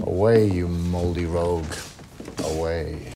Away, 0.00 0.46
you 0.46 0.68
moldy 0.68 1.26
rogue. 1.26 1.74
Away. 2.44 3.12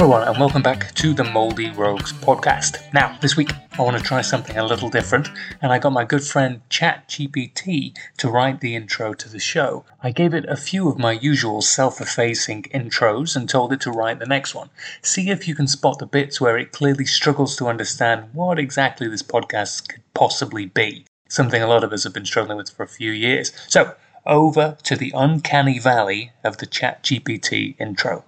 Everyone, 0.00 0.26
and 0.26 0.38
welcome 0.38 0.62
back 0.62 0.94
to 0.94 1.12
the 1.12 1.24
Mouldy 1.24 1.68
Rogues 1.72 2.10
podcast. 2.10 2.90
Now, 2.94 3.18
this 3.20 3.36
week 3.36 3.50
I 3.78 3.82
want 3.82 3.98
to 3.98 4.02
try 4.02 4.22
something 4.22 4.56
a 4.56 4.64
little 4.64 4.88
different, 4.88 5.28
and 5.60 5.70
I 5.70 5.78
got 5.78 5.92
my 5.92 6.06
good 6.06 6.24
friend 6.24 6.62
ChatGPT 6.70 7.94
to 8.16 8.30
write 8.30 8.60
the 8.60 8.74
intro 8.74 9.12
to 9.12 9.28
the 9.28 9.38
show. 9.38 9.84
I 10.02 10.10
gave 10.10 10.32
it 10.32 10.46
a 10.46 10.56
few 10.56 10.88
of 10.88 10.98
my 10.98 11.12
usual 11.12 11.60
self 11.60 12.00
effacing 12.00 12.62
intros 12.74 13.36
and 13.36 13.46
told 13.46 13.74
it 13.74 13.82
to 13.82 13.90
write 13.90 14.20
the 14.20 14.24
next 14.24 14.54
one. 14.54 14.70
See 15.02 15.28
if 15.28 15.46
you 15.46 15.54
can 15.54 15.66
spot 15.66 15.98
the 15.98 16.06
bits 16.06 16.40
where 16.40 16.56
it 16.56 16.72
clearly 16.72 17.04
struggles 17.04 17.54
to 17.56 17.66
understand 17.66 18.30
what 18.32 18.58
exactly 18.58 19.06
this 19.06 19.22
podcast 19.22 19.86
could 19.90 20.02
possibly 20.14 20.64
be. 20.64 21.04
Something 21.28 21.60
a 21.60 21.66
lot 21.66 21.84
of 21.84 21.92
us 21.92 22.04
have 22.04 22.14
been 22.14 22.24
struggling 22.24 22.56
with 22.56 22.70
for 22.70 22.84
a 22.84 22.88
few 22.88 23.10
years. 23.10 23.52
So, 23.68 23.94
over 24.24 24.78
to 24.82 24.96
the 24.96 25.12
uncanny 25.14 25.78
valley 25.78 26.32
of 26.42 26.56
the 26.56 26.66
ChatGPT 26.66 27.78
intro. 27.78 28.24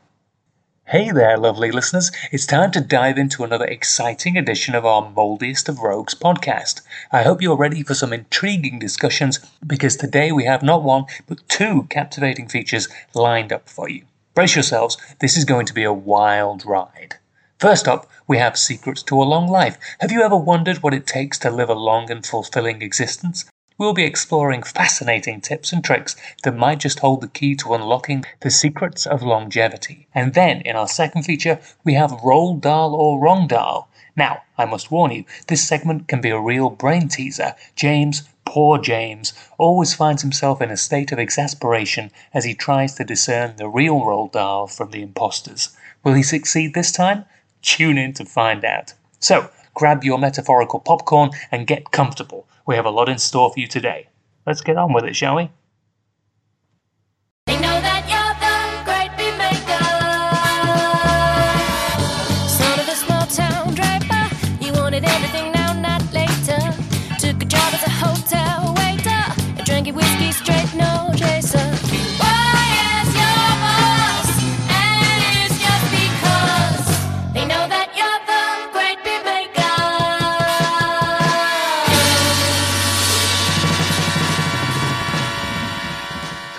Hey 0.92 1.10
there, 1.10 1.38
lovely 1.38 1.72
listeners. 1.72 2.12
It's 2.32 2.44
time 2.44 2.70
to 2.72 2.80
dive 2.82 3.16
into 3.16 3.44
another 3.44 3.64
exciting 3.64 4.36
edition 4.36 4.74
of 4.74 4.84
our 4.84 5.10
Moldiest 5.10 5.70
of 5.70 5.78
Rogues 5.78 6.14
podcast. 6.14 6.82
I 7.10 7.22
hope 7.22 7.40
you're 7.40 7.56
ready 7.56 7.82
for 7.82 7.94
some 7.94 8.12
intriguing 8.12 8.78
discussions 8.78 9.38
because 9.66 9.96
today 9.96 10.32
we 10.32 10.44
have 10.44 10.62
not 10.62 10.82
one, 10.82 11.06
but 11.26 11.48
two 11.48 11.84
captivating 11.84 12.46
features 12.46 12.88
lined 13.14 13.54
up 13.54 13.70
for 13.70 13.88
you. 13.88 14.02
Brace 14.34 14.54
yourselves, 14.54 14.98
this 15.20 15.38
is 15.38 15.46
going 15.46 15.64
to 15.64 15.72
be 15.72 15.84
a 15.84 15.94
wild 15.94 16.66
ride. 16.66 17.14
First 17.58 17.88
up, 17.88 18.06
we 18.28 18.36
have 18.36 18.58
Secrets 18.58 19.02
to 19.04 19.14
a 19.14 19.24
Long 19.24 19.48
Life. 19.48 19.78
Have 20.00 20.12
you 20.12 20.20
ever 20.20 20.36
wondered 20.36 20.82
what 20.82 20.92
it 20.92 21.06
takes 21.06 21.38
to 21.38 21.50
live 21.50 21.70
a 21.70 21.74
long 21.74 22.10
and 22.10 22.26
fulfilling 22.26 22.82
existence? 22.82 23.46
We'll 23.78 23.94
be 23.94 24.04
exploring 24.04 24.62
fascinating 24.64 25.40
tips 25.40 25.72
and 25.72 25.82
tricks 25.82 26.14
that 26.42 26.56
might 26.56 26.78
just 26.78 26.98
hold 26.98 27.22
the 27.22 27.28
key 27.28 27.54
to 27.56 27.74
unlocking 27.74 28.24
the 28.40 28.50
secrets 28.50 29.06
of 29.06 29.22
longevity. 29.22 30.06
And 30.14 30.34
then, 30.34 30.60
in 30.60 30.76
our 30.76 30.86
second 30.86 31.22
feature, 31.22 31.58
we 31.82 31.94
have 31.94 32.10
Roald 32.22 32.60
Dahl 32.60 32.94
or 32.94 33.18
Wrong 33.18 33.46
Dahl. 33.46 33.88
Now, 34.14 34.42
I 34.58 34.66
must 34.66 34.90
warn 34.90 35.10
you, 35.10 35.24
this 35.46 35.66
segment 35.66 36.06
can 36.06 36.20
be 36.20 36.28
a 36.28 36.38
real 36.38 36.68
brain 36.68 37.08
teaser. 37.08 37.54
James, 37.74 38.28
poor 38.44 38.76
James, 38.76 39.32
always 39.56 39.94
finds 39.94 40.20
himself 40.20 40.60
in 40.60 40.70
a 40.70 40.76
state 40.76 41.10
of 41.10 41.18
exasperation 41.18 42.10
as 42.34 42.44
he 42.44 42.54
tries 42.54 42.94
to 42.96 43.04
discern 43.04 43.56
the 43.56 43.68
real 43.68 44.00
Roald 44.00 44.32
Dahl 44.32 44.66
from 44.66 44.90
the 44.90 45.00
imposters. 45.00 45.74
Will 46.04 46.12
he 46.12 46.22
succeed 46.22 46.74
this 46.74 46.92
time? 46.92 47.24
Tune 47.62 47.96
in 47.96 48.12
to 48.14 48.26
find 48.26 48.66
out. 48.66 48.92
So, 49.18 49.48
grab 49.72 50.04
your 50.04 50.18
metaphorical 50.18 50.80
popcorn 50.80 51.30
and 51.50 51.66
get 51.66 51.90
comfortable. 51.90 52.46
We 52.66 52.76
have 52.76 52.86
a 52.86 52.90
lot 52.90 53.08
in 53.08 53.18
store 53.18 53.50
for 53.52 53.60
you 53.60 53.66
today. 53.66 54.08
Let's 54.46 54.60
get 54.60 54.76
on 54.76 54.92
with 54.92 55.04
it, 55.04 55.16
shall 55.16 55.36
we? 55.36 55.50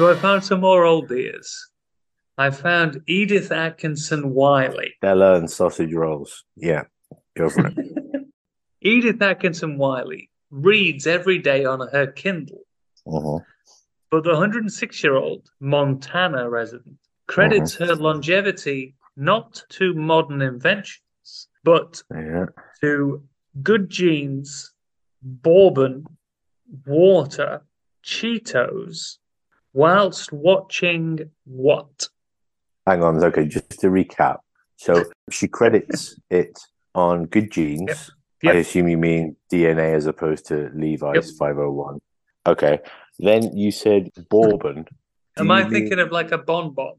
So 0.04 0.12
I 0.12 0.16
found 0.16 0.44
some 0.44 0.60
more 0.60 0.84
old 0.84 1.08
dears. 1.08 1.70
I 2.38 2.50
found 2.50 3.00
Edith 3.08 3.54
Atkinson 3.54 4.34
Wiley. 4.34 4.96
Bella 5.00 5.36
and 5.36 5.50
sausage 5.50 5.94
rolls. 5.94 6.44
Yeah, 6.58 6.84
go 7.38 7.50
for 7.50 7.68
it. 7.68 7.78
Edith 8.82 9.22
Atkinson 9.22 9.78
Wiley 9.78 10.30
reads 10.52 11.08
every 11.08 11.38
day 11.40 11.64
on 11.64 11.88
her 11.94 12.08
Kindle, 12.08 12.64
Mhm. 13.08 13.46
but 14.12 14.26
the 14.26 14.32
106 14.32 15.02
year 15.02 15.16
old 15.16 15.50
Montana 15.62 16.50
resident 16.50 16.98
credits 17.28 17.76
her 17.76 17.96
longevity 17.96 18.96
not 19.16 19.64
to 19.70 19.94
modern 19.94 20.42
inventions, 20.42 21.48
but 21.64 22.04
Yeah. 22.12 22.48
to 22.82 23.24
good 23.62 23.90
genes, 23.90 24.74
bourbon, 25.22 26.06
water, 26.86 27.62
Cheetos, 28.04 29.20
whilst 29.74 30.32
watching 30.32 31.20
what? 31.46 32.08
Hang 32.88 33.04
on. 33.04 33.24
Okay, 33.24 33.46
just 33.46 33.70
to 33.80 33.88
recap. 33.88 34.40
So 34.78 35.06
she 35.30 35.48
credits 35.48 36.16
it 36.30 36.60
on 36.96 37.26
good 37.26 37.52
genes. 37.52 38.12
Yep. 38.42 38.56
I 38.56 38.58
assume 38.58 38.90
you 38.90 38.98
mean 38.98 39.36
DNA 39.52 39.94
as 39.96 40.06
opposed 40.06 40.46
to 40.48 40.70
Levi's 40.76 41.16
Yep. 41.16 41.38
501. 41.40 42.00
Okay. 42.46 42.80
Then 43.20 43.56
you 43.56 43.72
said 43.72 44.10
bourbon. 44.30 44.86
Am 45.38 45.50
I 45.50 45.64
thinking 45.64 45.92
mean- 45.92 46.00
of 46.00 46.12
like 46.12 46.32
a 46.32 46.38
bonbon? 46.38 46.94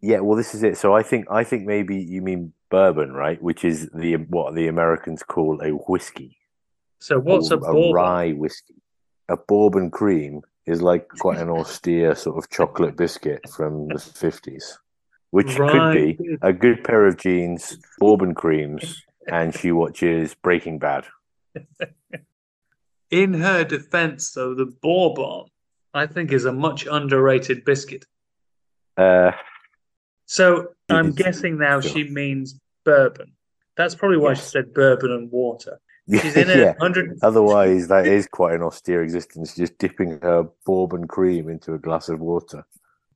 Yeah, 0.00 0.20
well, 0.20 0.36
this 0.36 0.54
is 0.54 0.62
it. 0.62 0.76
So 0.76 0.94
I 0.94 1.02
think 1.02 1.26
I 1.30 1.44
think 1.44 1.64
maybe 1.66 1.96
you 1.96 2.20
mean 2.20 2.52
bourbon, 2.70 3.12
right? 3.12 3.42
Which 3.42 3.64
is 3.64 3.88
the 3.94 4.16
what 4.16 4.54
the 4.54 4.68
Americans 4.68 5.22
call 5.22 5.60
a 5.62 5.70
whiskey, 5.70 6.36
So 6.98 7.18
what's 7.18 7.50
a 7.50 7.54
or 7.56 7.60
bourbon? 7.72 7.92
rye 7.94 8.32
whiskey. 8.32 8.82
A 9.30 9.36
bourbon 9.38 9.90
cream 9.90 10.42
is 10.66 10.80
like 10.82 11.08
quite 11.08 11.38
an 11.38 11.50
austere 11.50 12.14
sort 12.14 12.38
of 12.38 12.50
chocolate 12.50 12.96
biscuit 12.96 13.48
from 13.48 13.88
the 13.88 13.98
fifties, 13.98 14.78
which 15.30 15.56
could 15.56 15.92
be 15.92 16.18
a 16.42 16.52
good 16.52 16.82
pair 16.84 17.06
of 17.06 17.16
jeans, 17.18 17.78
bourbon 17.98 18.34
creams, 18.34 19.04
and 19.26 19.54
she 19.54 19.72
watches 19.72 20.34
Breaking 20.34 20.78
Bad. 20.78 21.06
In 23.10 23.34
her 23.34 23.64
defense, 23.64 24.32
though, 24.32 24.54
the 24.54 24.66
bourbon, 24.66 25.44
I 25.92 26.06
think, 26.06 26.32
is 26.32 26.44
a 26.46 26.52
much 26.52 26.86
underrated 26.86 27.64
biscuit. 27.64 28.06
Uh, 28.96 29.32
So 30.26 30.74
I'm 30.88 31.06
Yes. 31.08 31.14
guessing 31.16 31.58
now 31.58 31.80
Sure. 31.80 31.90
she 31.90 32.08
means 32.08 32.58
bourbon. 32.84 33.32
That's 33.76 33.94
probably 33.94 34.16
why 34.16 34.32
she 34.34 34.42
said 34.42 34.72
bourbon 34.72 35.10
and 35.12 35.30
water. 35.30 35.78
She's 36.10 36.36
in 36.36 36.48
yeah. 36.58 36.74
hundred. 36.80 37.18
Otherwise, 37.22 37.88
that 37.88 38.06
is 38.06 38.26
quite 38.26 38.54
an 38.54 38.62
austere 38.62 39.02
existence, 39.02 39.54
just 39.56 39.78
dipping 39.78 40.18
her 40.22 40.44
bourbon 40.66 41.06
cream 41.06 41.48
into 41.48 41.74
a 41.74 41.78
glass 41.78 42.08
of 42.08 42.20
water 42.20 42.64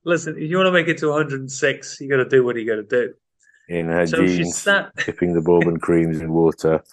Listen, 0.05 0.35
if 0.37 0.49
you 0.49 0.57
want 0.57 0.67
to 0.67 0.71
make 0.71 0.87
it 0.87 0.97
to 0.99 1.09
106, 1.09 2.01
you 2.01 2.09
got 2.09 2.17
to 2.17 2.25
do 2.29 2.43
what 2.43 2.55
you 2.55 2.65
got 2.65 2.75
to 2.75 2.83
do. 2.83 3.13
in 3.67 3.87
her 3.87 4.07
So 4.07 4.25
jeans. 4.25 4.57
sat. 4.57 4.95
dipping 5.05 5.33
the 5.33 5.41
bourbon 5.41 5.77
creams 5.79 6.21
in 6.21 6.31
water. 6.31 6.83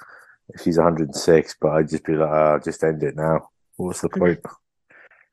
She's 0.63 0.77
106, 0.77 1.57
but 1.61 1.69
I'd 1.69 1.89
just 1.89 2.05
be 2.05 2.15
like, 2.15 2.29
ah, 2.29 2.59
just 2.59 2.83
end 2.85 3.03
it 3.03 3.17
now. 3.17 3.49
What's 3.77 4.01
the 4.01 4.09
point? 4.11 4.41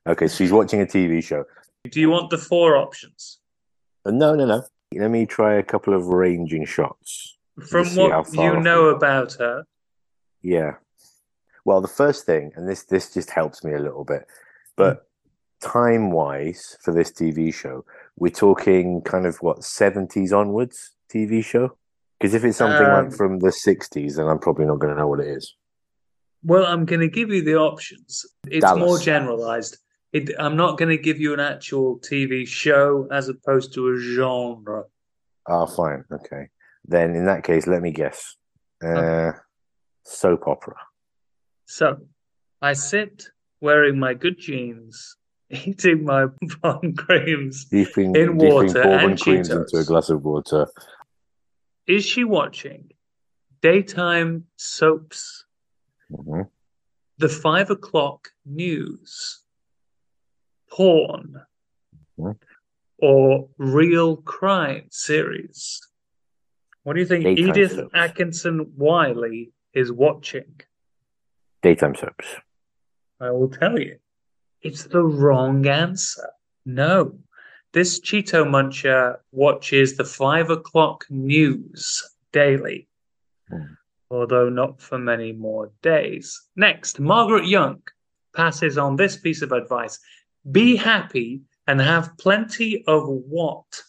Okay, 0.06 0.28
so 0.28 0.35
she's 0.35 0.51
watching 0.51 0.81
a 0.81 0.85
TV 0.85 1.24
show. 1.24 1.45
Do 1.90 2.01
you 2.01 2.09
want 2.09 2.30
the 2.30 2.38
four 2.38 2.75
options? 2.75 3.40
No, 4.06 4.35
no, 4.35 4.45
no. 4.45 4.63
Let 4.94 5.12
me 5.12 5.25
try 5.25 5.53
a 5.53 5.63
couple 5.63 5.94
of 5.94 6.07
ranging 6.07 6.66
shots. 6.66 7.38
From 7.69 7.88
what 7.95 8.34
you 8.34 8.59
know 8.59 8.88
about 8.88 9.31
her, 9.40 9.63
Yeah. 10.43 10.75
Well, 11.65 11.81
the 11.81 11.87
first 11.87 12.25
thing, 12.25 12.51
and 12.55 12.67
this 12.67 12.83
this 12.83 13.13
just 13.13 13.29
helps 13.31 13.63
me 13.63 13.73
a 13.73 13.79
little 13.79 14.03
bit, 14.03 14.27
but 14.75 15.07
time 15.62 16.12
wise 16.12 16.75
for 16.81 16.94
this 16.94 17.09
TV 17.12 17.53
show, 17.53 17.85
we're 18.18 18.29
talking 18.29 19.01
kind 19.01 19.25
of 19.25 19.38
what 19.38 19.59
70s 19.59 20.33
onwards 20.38 20.91
TV 21.09 21.44
show. 21.44 21.77
Because 22.19 22.33
if 22.33 22.44
it's 22.44 22.57
something 22.57 22.85
Um, 22.85 23.06
like 23.06 23.13
from 23.15 23.39
the 23.39 23.51
60s, 23.65 24.15
then 24.18 24.27
I'm 24.27 24.39
probably 24.39 24.65
not 24.65 24.79
going 24.79 24.94
to 24.94 25.00
know 25.00 25.07
what 25.07 25.21
it 25.21 25.27
is. 25.27 25.56
well, 26.44 26.65
I'm 26.65 26.83
going 26.83 27.00
to 27.00 27.07
give 27.07 27.29
you 27.29 27.41
the 27.41 27.56
options. 27.56 28.25
It's 28.47 28.65
more 28.75 29.00
generalized. 29.00 29.77
It, 30.12 30.29
I'm 30.38 30.57
not 30.57 30.77
going 30.77 30.89
to 30.89 30.97
give 30.97 31.19
you 31.19 31.33
an 31.33 31.39
actual 31.39 32.00
TV 32.00 32.45
show 32.45 33.07
as 33.12 33.29
opposed 33.29 33.73
to 33.75 33.88
a 33.94 33.97
genre. 33.97 34.83
Ah, 35.47 35.65
fine. 35.65 36.03
Okay. 36.12 36.50
Then 36.85 37.15
in 37.15 37.25
that 37.25 37.44
case, 37.45 37.65
let 37.68 37.81
me 37.81 37.91
guess. 37.91 38.35
Uh, 38.85 39.31
soap 40.03 40.47
opera. 40.47 40.75
So 41.65 41.97
I 42.61 42.73
sit 42.73 43.27
wearing 43.61 44.00
my 44.00 44.13
good 44.13 44.38
jeans, 44.38 45.15
eating 45.50 46.03
my 46.05 46.25
bun 46.61 46.95
creams. 46.95 47.65
Dipping, 47.65 48.15
In 48.15 48.38
water 48.38 48.81
and 48.81 49.19
creams 49.19 49.50
Cheetos. 49.50 49.61
into 49.73 49.77
a 49.77 49.83
glass 49.85 50.09
of 50.09 50.23
water. 50.23 50.67
Is 51.88 52.05
she 52.05 52.23
watching 52.23 52.91
daytime 53.61 54.45
soaps, 54.57 55.45
Mhm. 56.11 56.49
the 57.17 57.29
five 57.29 57.69
o'clock 57.69 58.29
news, 58.45 59.44
porn, 60.69 61.41
Mhm. 62.19 62.38
or 62.97 63.49
real 63.57 64.17
crime 64.17 64.88
series? 64.91 65.81
What 66.83 66.94
do 66.94 66.99
you 66.99 67.06
think 67.06 67.23
Daytime 67.23 67.49
Edith 67.49 67.71
soaps. 67.73 67.91
Atkinson 67.94 68.73
Wiley 68.75 69.53
is 69.73 69.91
watching? 69.91 70.61
Daytime 71.61 71.95
soaps. 71.95 72.27
I 73.19 73.31
will 73.31 73.49
tell 73.49 73.79
you. 73.79 73.97
It's 74.61 74.83
the 74.85 75.03
wrong 75.03 75.65
answer. 75.67 76.29
No. 76.65 77.17
This 77.73 77.99
Cheeto 77.99 78.45
Muncher 78.45 79.17
watches 79.31 79.97
the 79.97 80.05
five 80.05 80.49
o'clock 80.49 81.05
news 81.09 82.01
daily, 82.31 82.87
Hmm. 83.49 83.73
although 84.11 84.49
not 84.49 84.81
for 84.81 84.97
many 84.99 85.31
more 85.31 85.71
days. 85.81 86.39
Next, 86.55 86.99
Margaret 86.99 87.45
Young 87.47 87.81
passes 88.35 88.77
on 88.77 88.95
this 88.95 89.17
piece 89.17 89.41
of 89.41 89.51
advice 89.51 89.99
Be 90.51 90.75
happy 90.75 91.41
and 91.67 91.79
have 91.79 92.17
plenty 92.17 92.83
of 92.85 93.07
what? 93.07 93.83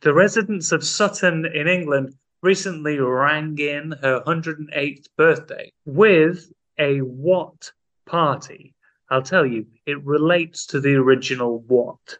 The 0.00 0.12
residents 0.12 0.72
of 0.72 0.84
Sutton 0.84 1.46
in 1.46 1.68
England 1.68 2.14
recently 2.46 2.96
rang 3.00 3.58
in 3.58 3.92
her 4.02 4.22
108th 4.24 5.06
birthday 5.16 5.72
with 5.84 6.52
a 6.78 6.98
what 7.00 7.72
party? 8.06 8.72
I'll 9.10 9.22
tell 9.22 9.44
you, 9.44 9.66
it 9.84 10.02
relates 10.04 10.66
to 10.66 10.80
the 10.80 10.94
original 10.94 11.58
what. 11.66 12.18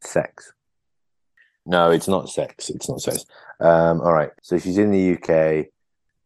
Sex. 0.00 0.52
No, 1.64 1.92
it's 1.92 2.08
not 2.08 2.28
sex. 2.28 2.68
It's 2.70 2.88
not 2.88 3.00
sex. 3.00 3.24
Um, 3.60 4.00
all 4.00 4.12
right. 4.12 4.32
So 4.42 4.58
she's 4.58 4.78
in 4.78 4.90
the 4.90 5.14
UK. 5.14 5.66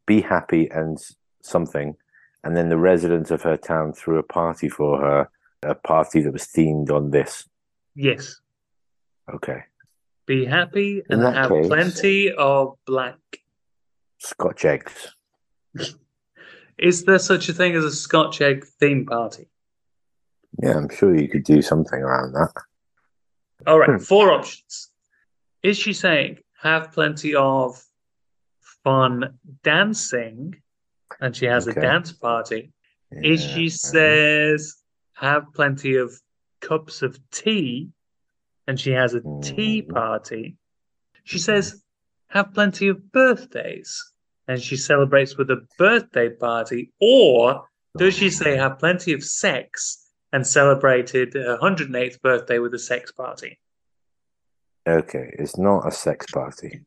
Be 0.06 0.22
happy 0.22 0.68
and 0.70 0.98
something, 1.42 1.94
and 2.42 2.56
then 2.56 2.70
the 2.70 2.78
residents 2.78 3.30
of 3.30 3.42
her 3.42 3.58
town 3.58 3.92
threw 3.92 4.18
a 4.18 4.22
party 4.22 4.70
for 4.70 4.98
her. 4.98 5.28
A 5.62 5.74
party 5.74 6.22
that 6.22 6.32
was 6.32 6.44
themed 6.44 6.90
on 6.90 7.10
this. 7.10 7.46
Yes. 7.94 8.40
Okay. 9.34 9.64
Be 10.28 10.44
happy 10.44 11.02
and 11.08 11.22
have 11.22 11.48
case- 11.48 11.66
plenty 11.66 12.30
of 12.30 12.76
blank. 12.86 13.42
Scotch 14.18 14.66
eggs. 14.66 15.14
Is 16.78 17.04
there 17.04 17.18
such 17.18 17.48
a 17.48 17.54
thing 17.54 17.74
as 17.74 17.82
a 17.84 17.90
Scotch 17.90 18.42
egg 18.42 18.66
theme 18.78 19.06
party? 19.06 19.48
Yeah, 20.62 20.76
I'm 20.76 20.90
sure 20.90 21.18
you 21.18 21.28
could 21.28 21.44
do 21.44 21.62
something 21.62 21.98
around 22.00 22.32
that. 22.34 22.52
All 23.66 23.78
right, 23.78 23.88
Hmm. 23.88 23.96
four 23.96 24.30
options. 24.30 24.90
Is 25.62 25.78
she 25.78 25.94
saying 25.94 26.40
have 26.60 26.92
plenty 26.92 27.34
of 27.34 27.82
fun 28.84 29.38
dancing 29.64 30.60
and 31.22 31.34
she 31.34 31.46
has 31.46 31.66
Okay. 31.66 31.80
a 31.80 31.82
dance 31.82 32.12
party? 32.12 32.70
Is 33.10 33.46
Yeah. 33.46 33.54
she 33.54 33.68
says 33.70 34.76
have 35.14 35.46
plenty 35.54 35.96
of 35.96 36.20
cups 36.60 37.00
of 37.00 37.18
tea 37.30 37.90
and 38.68 38.78
she 38.78 38.92
has 38.92 39.14
a 39.14 39.22
tea 39.42 39.82
Mhm. 39.82 39.94
party? 39.94 40.56
She 41.24 41.38
says 41.38 41.82
have 42.28 42.52
plenty 42.52 42.86
of 42.88 43.10
birthdays 43.10 44.12
and 44.46 44.62
she 44.62 44.76
celebrates 44.76 45.36
with 45.36 45.50
a 45.50 45.66
birthday 45.78 46.28
party? 46.28 46.92
Or 47.00 47.66
does 47.96 48.14
she 48.14 48.30
say 48.30 48.56
have 48.56 48.78
plenty 48.78 49.12
of 49.14 49.24
sex 49.24 50.06
and 50.32 50.46
celebrated 50.46 51.34
her 51.34 51.56
108th 51.60 52.20
birthday 52.22 52.58
with 52.58 52.74
a 52.74 52.78
sex 52.78 53.10
party? 53.10 53.58
Okay, 54.86 55.34
it's 55.38 55.56
not 55.58 55.86
a 55.86 55.90
sex 55.90 56.26
party. 56.30 56.84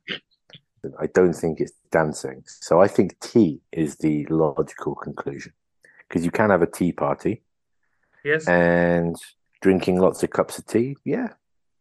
I 1.00 1.08
don't 1.08 1.34
think 1.34 1.60
it's 1.60 1.74
dancing. 1.92 2.44
So 2.46 2.80
I 2.82 2.88
think 2.88 3.20
tea 3.20 3.62
is 3.72 3.98
the 3.98 4.26
logical 4.28 4.96
conclusion. 4.96 5.54
Because 6.08 6.26
you 6.26 6.32
can 6.32 6.50
have 6.50 6.62
a 6.62 6.68
tea 6.68 6.92
party 6.92 7.44
Yes, 8.24 8.48
and 8.48 9.16
drinking 9.62 10.00
lots 10.00 10.22
of 10.24 10.30
cups 10.30 10.60
of 10.60 10.66
tea. 10.68 10.98
Yeah. 11.04 11.34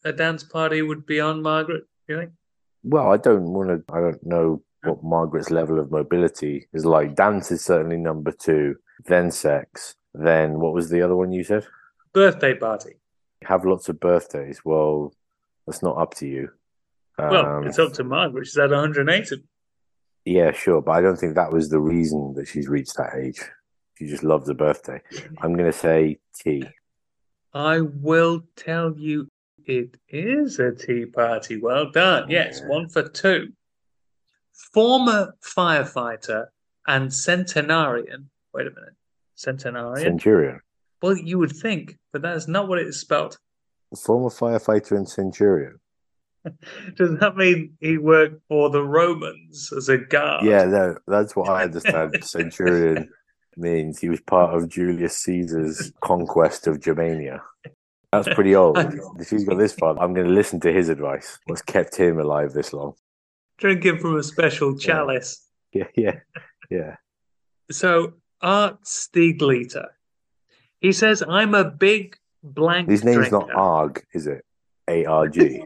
A 0.05 0.13
dance 0.13 0.43
party 0.43 0.83
would 0.83 1.07
be 1.07 1.21
on 1.21 1.43
Margaret. 1.43 1.85
You 2.09 2.19
think? 2.19 2.31
Well, 2.83 3.11
I 3.13 3.17
don't 3.17 3.45
want 3.53 3.69
to, 3.69 3.93
I 3.95 4.01
don't 4.01 4.25
know 4.27 4.63
what 4.83 5.03
Margaret's 5.05 5.51
level 5.51 5.79
of 5.79 5.91
mobility 5.91 6.67
is 6.73 6.85
like. 6.85 7.15
Dance 7.15 7.51
is 7.51 7.65
certainly 7.65 7.99
number 7.99 8.33
two, 8.33 8.77
then 9.07 9.31
sex, 9.31 9.95
then 10.15 10.59
what 10.61 10.73
was 10.73 10.89
the 10.89 11.03
other 11.03 11.15
one 11.17 11.33
you 11.33 11.45
said? 11.45 11.67
Birthday 12.13 12.55
party. 12.55 12.95
Have 13.45 13.65
lots 13.65 13.89
of 13.89 14.01
birthdays. 14.01 14.63
Well, 14.65 15.15
that's 15.67 15.83
not 15.83 15.99
up 15.99 16.15
to 16.17 16.27
you. 16.27 16.51
Well, 17.19 17.47
Um, 17.59 17.67
it's 17.67 17.79
up 17.79 17.93
to 17.95 18.05
Margaret. 18.05 18.47
She's 18.47 18.57
had 18.59 18.71
108 18.71 19.23
of 19.25 19.29
them. 19.29 19.49
Yeah, 20.25 20.53
sure, 20.53 20.81
but 20.83 20.93
I 20.93 21.01
don't 21.01 21.17
think 21.17 21.35
that 21.35 21.53
was 21.53 21.69
the 21.69 21.81
reason 21.81 22.35
that 22.37 22.47
she's 22.49 22.69
reached 22.69 22.97
that 22.97 23.15
age. 23.17 23.41
She 23.99 24.07
just 24.07 24.23
loves 24.25 24.49
a 24.49 24.55
birthday. 24.55 25.01
I'm 25.43 25.53
going 25.55 25.71
to 25.71 25.77
say 25.77 26.19
tea. 26.35 26.65
I 27.53 27.81
will 27.81 28.43
tell 28.57 28.95
you 28.97 29.29
it 29.67 29.97
is 30.09 30.59
a 30.59 30.73
tea 30.73 31.07
party. 31.07 31.61
Well 31.61 31.91
done. 31.91 32.31
Yes, 32.31 32.61
one 32.67 32.89
for 32.89 33.09
two. 33.09 33.53
Former 34.73 35.35
firefighter 35.43 36.47
and 36.87 37.13
centenarian. 37.13 38.31
Wait 38.53 38.67
a 38.67 38.71
minute. 38.71 38.95
Centenarian? 39.37 40.03
Centurion. 40.03 40.61
well, 41.03 41.17
you 41.17 41.39
would 41.39 41.53
think, 41.53 41.97
but 42.13 42.23
that 42.23 42.37
is 42.37 42.47
not 42.47 42.69
what 42.69 42.79
it 42.79 42.87
is 42.87 43.01
spelled. 43.01 43.39
Former 43.97 44.29
firefighter 44.29 44.97
and 44.97 45.09
centurion. 45.09 45.81
Does 46.97 47.19
that 47.19 47.37
mean 47.37 47.77
he 47.81 47.99
worked 47.99 48.43
for 48.49 48.71
the 48.71 48.83
Romans 48.83 49.73
as 49.77 49.89
a 49.89 49.99
guard? 49.99 50.45
Yeah, 50.45 50.65
no, 50.65 50.97
that's 51.07 51.35
what 51.37 51.49
I 51.49 51.65
understand. 51.65 52.17
centurion 52.25 53.11
means 53.57 53.99
he 53.99 54.09
was 54.09 54.21
part 54.21 54.55
of 54.55 54.69
Julius 54.69 55.17
Caesar's 55.19 55.93
conquest 56.01 56.67
of 56.67 56.81
Germania. 56.81 57.43
That's 58.13 58.29
pretty 58.35 58.55
old. 58.57 58.79
If 59.19 59.31
he's 59.31 59.45
got 59.45 59.59
this 59.59 59.73
far, 59.73 59.99
I'm 59.99 60.15
going 60.15 60.27
to 60.27 60.33
listen 60.33 60.61
to 60.61 60.73
his 60.73 60.89
advice. 60.89 61.39
What's 61.47 61.63
kept 61.63 61.97
him 61.97 62.19
alive 62.19 62.53
this 62.53 62.73
long? 62.73 62.95
Drinking 63.59 63.99
from 63.99 64.17
a 64.17 64.23
special 64.23 64.77
chalice. 64.77 65.47
Yeah, 65.73 65.87
yeah, 65.95 66.21
yeah. 66.71 66.97
So, 67.71 68.15
Art 68.41 68.83
Stiegliter. 68.85 69.87
He 70.81 70.93
says, 70.93 71.23
I'm 71.27 71.55
a 71.55 71.65
big 71.65 72.17
blank 72.43 72.89
His 72.89 73.05
name's 73.05 73.31
not 73.31 73.47
drinker. 73.47 73.61
Arg, 73.61 74.05
is 74.15 74.27
it? 74.27 74.45
A 74.89 75.05
R 75.05 75.29
G. 75.29 75.63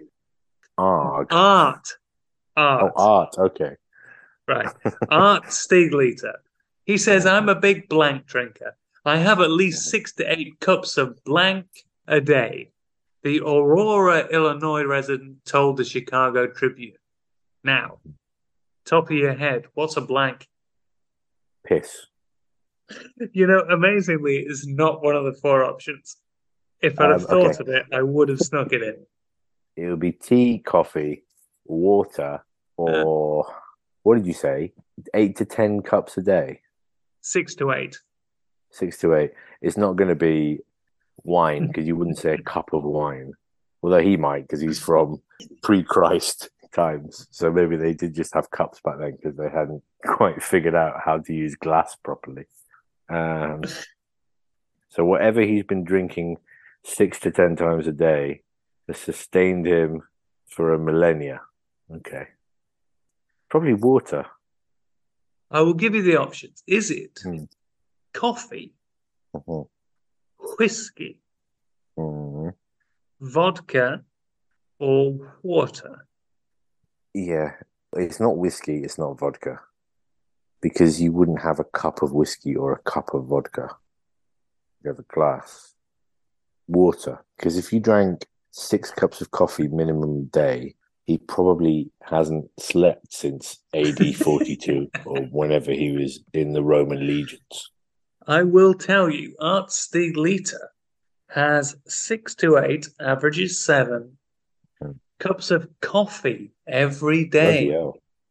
Arg. 0.76 1.28
Art. 1.32 1.88
Art. 2.56 2.92
Oh, 2.96 3.02
Art. 3.02 3.34
Okay. 3.38 3.76
Right. 4.46 4.68
Art 5.08 5.44
Stiegliter. 5.44 6.34
He 6.84 6.98
says, 6.98 7.24
I'm 7.24 7.48
a 7.48 7.54
big 7.54 7.88
blank 7.88 8.26
drinker. 8.26 8.76
I 9.06 9.16
have 9.16 9.40
at 9.40 9.50
least 9.50 9.90
six 9.90 10.12
to 10.14 10.30
eight 10.30 10.58
cups 10.60 10.98
of 10.98 11.22
blank 11.24 11.66
a 12.06 12.20
day. 12.20 12.70
The 13.22 13.40
Aurora, 13.40 14.26
Illinois 14.30 14.84
resident 14.84 15.44
told 15.44 15.78
the 15.78 15.84
Chicago 15.84 16.46
Tribune. 16.46 16.96
Now, 17.62 17.98
top 18.84 19.10
of 19.10 19.16
your 19.16 19.34
head, 19.34 19.66
what's 19.74 19.96
a 19.96 20.00
blank? 20.02 20.48
Piss. 21.66 22.06
You 23.32 23.46
know, 23.46 23.60
amazingly, 23.60 24.40
it's 24.40 24.66
not 24.66 25.02
one 25.02 25.16
of 25.16 25.24
the 25.24 25.32
four 25.32 25.64
options. 25.64 26.18
If 26.82 27.00
I'd 27.00 27.12
have 27.12 27.22
Um, 27.22 27.26
thought 27.26 27.60
okay. 27.60 27.62
of 27.62 27.68
it, 27.70 27.86
I 27.94 28.02
would 28.02 28.28
have 28.28 28.40
snuck 28.40 28.72
it 28.72 28.82
in. 28.82 29.06
It 29.76 29.88
would 29.88 30.00
be 30.00 30.12
tea, 30.12 30.58
coffee, 30.58 31.24
water, 31.64 32.44
or 32.76 33.46
what 34.02 34.16
did 34.16 34.26
you 34.26 34.34
say? 34.34 34.74
Eight 35.14 35.36
to 35.36 35.46
ten 35.46 35.80
cups 35.80 36.18
a 36.18 36.22
day. 36.22 36.60
Six 37.22 37.54
to 37.54 37.72
eight. 37.72 37.96
Six 38.70 38.98
to 38.98 39.14
eight. 39.14 39.32
It's 39.62 39.78
not 39.78 39.96
going 39.96 40.10
to 40.10 40.14
be 40.14 40.60
wine 41.22 41.68
because 41.68 41.86
you 41.86 41.96
wouldn't 41.96 42.18
say 42.18 42.34
a 42.34 42.42
cup 42.42 42.72
of 42.72 42.82
wine. 42.84 43.32
Although 43.82 44.00
he 44.00 44.16
might 44.16 44.42
because 44.42 44.60
he's 44.60 44.78
from 44.80 45.20
pre-Christ 45.62 46.48
times. 46.72 47.28
So 47.30 47.52
maybe 47.52 47.76
they 47.76 47.92
did 47.92 48.14
just 48.14 48.34
have 48.34 48.50
cups 48.50 48.80
back 48.84 48.98
then 48.98 49.12
because 49.16 49.36
they 49.36 49.50
hadn't 49.50 49.82
quite 50.06 50.42
figured 50.42 50.74
out 50.74 50.94
how 51.04 51.18
to 51.18 51.32
use 51.34 51.54
glass 51.54 51.94
properly. 52.02 52.46
Um, 53.10 53.62
so 54.88 55.04
whatever 55.04 55.42
he's 55.42 55.64
been 55.64 55.84
drinking 55.84 56.38
six 56.84 57.20
to 57.20 57.30
ten 57.30 57.56
times 57.56 57.86
a 57.86 57.92
day 57.92 58.42
has 58.88 58.98
sustained 58.98 59.66
him 59.66 60.02
for 60.48 60.72
a 60.72 60.78
millennia. 60.78 61.42
Okay. 61.94 62.28
Probably 63.50 63.74
water. 63.74 64.26
I 65.50 65.60
will 65.60 65.74
give 65.74 65.94
you 65.94 66.02
the 66.02 66.16
options. 66.16 66.62
Is 66.66 66.90
it 66.90 67.20
Hmm. 67.22 67.44
coffee, 68.12 68.74
Mhm. 69.34 69.68
Whiskey, 70.58 71.20
Mhm. 71.98 72.54
vodka, 73.20 74.04
or 74.78 75.38
water? 75.42 76.06
Yeah, 77.12 77.56
it's 77.96 78.20
not 78.20 78.36
whiskey, 78.36 78.82
it's 78.84 78.98
not 78.98 79.18
vodka. 79.18 79.60
Because 80.60 81.00
you 81.00 81.12
wouldn't 81.12 81.42
have 81.42 81.60
a 81.60 81.64
cup 81.64 82.02
of 82.02 82.12
whiskey 82.12 82.56
or 82.56 82.72
a 82.72 82.78
cup 82.82 83.14
of 83.14 83.26
vodka. 83.26 83.68
You 84.82 84.88
have 84.90 84.98
a 84.98 85.02
glass. 85.14 85.74
Water. 86.66 87.24
Because 87.36 87.56
if 87.58 87.72
you 87.72 87.80
drank 87.80 88.26
six 88.50 88.90
cups 88.90 89.20
of 89.20 89.30
coffee 89.30 89.68
minimum 89.68 90.16
a 90.16 90.22
day, 90.22 90.74
he 91.04 91.18
probably 91.18 91.90
hasn't 92.02 92.50
slept 92.58 93.12
since 93.12 93.58
AD 93.74 94.14
42 94.16 94.90
or 95.06 95.20
whenever 95.26 95.70
he 95.72 95.92
was 95.92 96.20
in 96.32 96.52
the 96.54 96.62
Roman 96.62 97.06
legions. 97.06 97.70
I 98.26 98.42
will 98.42 98.74
tell 98.74 99.10
you, 99.10 99.34
Art 99.38 99.70
Liter 99.94 100.70
has 101.28 101.76
six 101.86 102.34
to 102.36 102.58
eight, 102.58 102.88
averages 103.00 103.62
seven 103.62 104.16
Hmm. 104.80 104.92
cups 105.18 105.50
of 105.50 105.68
coffee 105.80 106.52
every 106.66 107.24
day. 107.26 107.76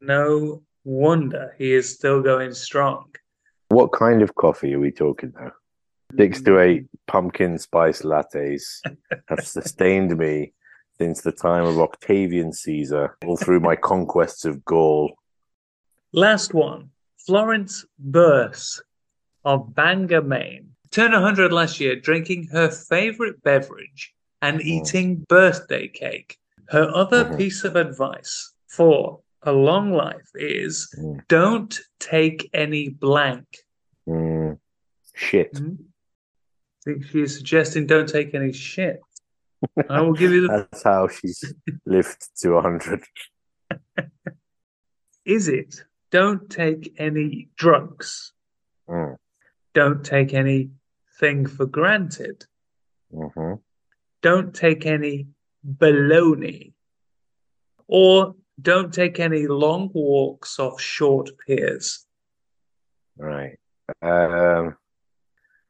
No 0.02 0.64
wonder 0.84 1.54
he 1.58 1.74
is 1.74 1.94
still 1.94 2.22
going 2.22 2.54
strong. 2.54 3.14
What 3.70 3.92
kind 3.92 4.22
of 4.22 4.36
coffee 4.36 4.74
are 4.74 4.80
we 4.80 4.92
talking 4.92 5.34
now? 5.40 5.52
Six 6.18 6.42
to 6.44 6.60
eight 6.60 6.86
pumpkin 7.08 7.58
spice 7.58 8.02
lattes 8.02 8.82
have 9.28 9.46
sustained 9.46 10.18
me 10.18 10.54
since 10.98 11.22
the 11.22 11.32
time 11.32 11.66
of 11.66 11.80
Octavian 11.80 12.54
Caesar, 12.54 13.18
all 13.26 13.38
through 13.38 13.60
my 13.60 13.76
conquests 13.76 14.46
of 14.46 14.64
Gaul. 14.66 15.14
Last 16.12 16.54
one, 16.54 16.90
Florence 17.18 17.86
Burse 17.98 18.82
of 19.46 19.74
Bangor, 19.76 20.22
Maine. 20.22 20.70
Turned 20.92 21.14
100 21.14 21.52
last 21.52 21.80
year 21.80 21.96
drinking 21.96 22.48
her 22.52 22.70
favorite 22.70 23.42
beverage 23.44 24.14
and 24.42 24.62
eating 24.62 25.26
birthday 25.28 25.88
cake. 25.88 26.38
Her 26.70 26.90
other 26.94 27.26
Mhm. 27.26 27.38
piece 27.38 27.64
of 27.64 27.76
advice 27.76 28.54
for 28.68 29.22
a 29.42 29.52
long 29.52 29.92
life 29.92 30.30
is 30.36 30.94
Mm. 30.98 31.28
don't 31.28 31.80
take 32.00 32.50
any 32.54 32.90
blank. 32.90 33.48
Mm, 34.08 34.60
shit. 35.16 35.52
I 35.56 35.60
think 36.86 37.06
she 37.06 37.22
is 37.22 37.36
suggesting 37.38 37.88
don't 37.88 38.08
take 38.08 38.34
any 38.34 38.54
shit. 38.54 39.02
I 39.90 40.02
will 40.02 40.14
give 40.14 40.32
you 40.32 40.42
the. 40.42 40.48
That's 40.72 40.84
how 40.84 41.08
she's 41.08 41.54
lived 41.86 42.30
to 42.42 42.52
100. 42.52 43.04
Is 45.26 45.48
it 45.48 45.86
don't 46.12 46.50
take 46.50 46.94
any 46.98 47.50
drugs? 47.56 48.34
Mm, 48.90 49.16
Don't 49.74 50.06
take 50.06 50.34
anything 50.34 51.46
for 51.46 51.66
granted. 51.66 52.46
hmm 53.12 53.56
don't 54.24 54.56
take 54.56 54.86
any 54.86 55.28
baloney, 55.68 56.72
or 57.88 58.34
don't 58.60 58.94
take 58.94 59.20
any 59.20 59.46
long 59.48 59.92
walks 59.94 60.58
off 60.60 60.82
short 60.82 61.30
piers. 61.46 62.08
Right. 63.18 63.60
Um, 64.02 64.78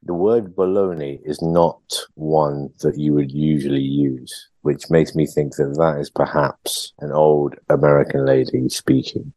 the 0.04 0.14
word 0.14 0.56
baloney 0.56 1.20
is 1.26 1.42
not 1.42 1.82
one 2.14 2.70
that 2.82 2.98
you 2.98 3.14
would 3.14 3.32
usually 3.32 3.82
use, 3.82 4.50
which 4.62 4.90
makes 4.90 5.16
me 5.16 5.26
think 5.26 5.56
that 5.56 5.76
that 5.80 6.00
is 6.00 6.10
perhaps 6.10 6.94
an 7.00 7.12
old 7.12 7.56
American 7.70 8.26
lady 8.26 8.70
speaking. 8.70 9.34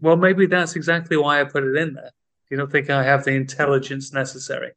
Well, 0.00 0.16
maybe 0.16 0.46
that's 0.46 0.76
exactly 0.76 1.16
why 1.16 1.40
I 1.40 1.44
put 1.44 1.64
it 1.64 1.76
in 1.76 1.94
there. 1.94 2.12
You 2.50 2.56
don't 2.56 2.70
think 2.70 2.90
I 2.90 3.02
have 3.04 3.24
the 3.24 3.32
intelligence 3.32 4.12
necessary? 4.12 4.72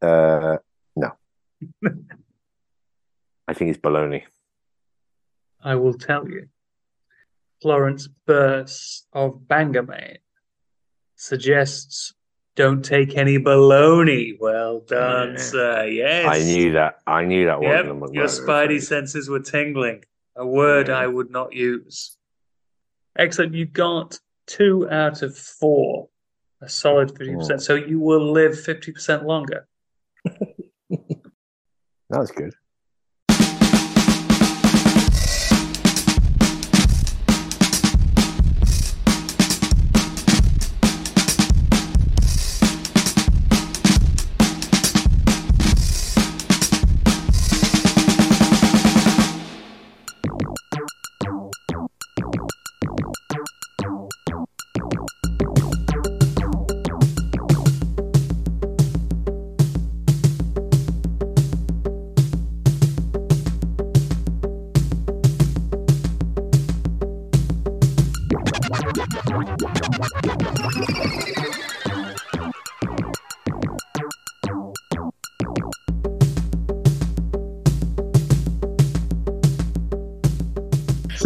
Uh, 0.00 0.56
no. 0.94 1.12
I 3.48 3.54
think 3.54 3.70
it's 3.70 3.80
baloney. 3.80 4.24
I 5.62 5.74
will 5.76 5.94
tell 5.94 6.28
you. 6.28 6.48
Florence 7.62 8.08
Burse 8.26 9.06
of 9.12 9.46
Bangor, 9.46 9.84
Maine 9.84 10.18
suggests 11.14 12.12
don't 12.56 12.84
take 12.84 13.16
any 13.16 13.38
baloney. 13.38 14.36
Well 14.38 14.80
done, 14.80 15.32
Yeah. 15.34 15.36
sir. 15.38 15.84
Yes. 15.86 16.26
I 16.26 16.42
knew 16.44 16.72
that. 16.72 16.98
I 17.06 17.24
knew 17.24 17.46
that 17.46 17.62
Yep, 17.62 17.86
wasn't 17.94 18.14
your 18.14 18.24
spidey 18.26 18.62
reference. 18.62 18.88
senses 18.88 19.30
were 19.30 19.40
tingling. 19.40 20.04
A 20.36 20.44
word 20.44 20.88
Yeah. 20.88 20.98
I 20.98 21.06
would 21.06 21.30
not 21.30 21.52
use. 21.52 22.16
Excellent. 23.16 23.54
You 23.54 23.66
got 23.66 24.18
two 24.46 24.88
out 24.90 25.22
of 25.22 25.36
four. 25.36 26.08
A 26.60 26.68
solid 26.68 27.12
50%. 27.14 27.60
So 27.60 27.74
you 27.74 27.98
will 27.98 28.30
live 28.30 28.52
50% 28.52 29.24
longer. 29.24 29.66
That's 32.10 32.30
good. 32.30 32.54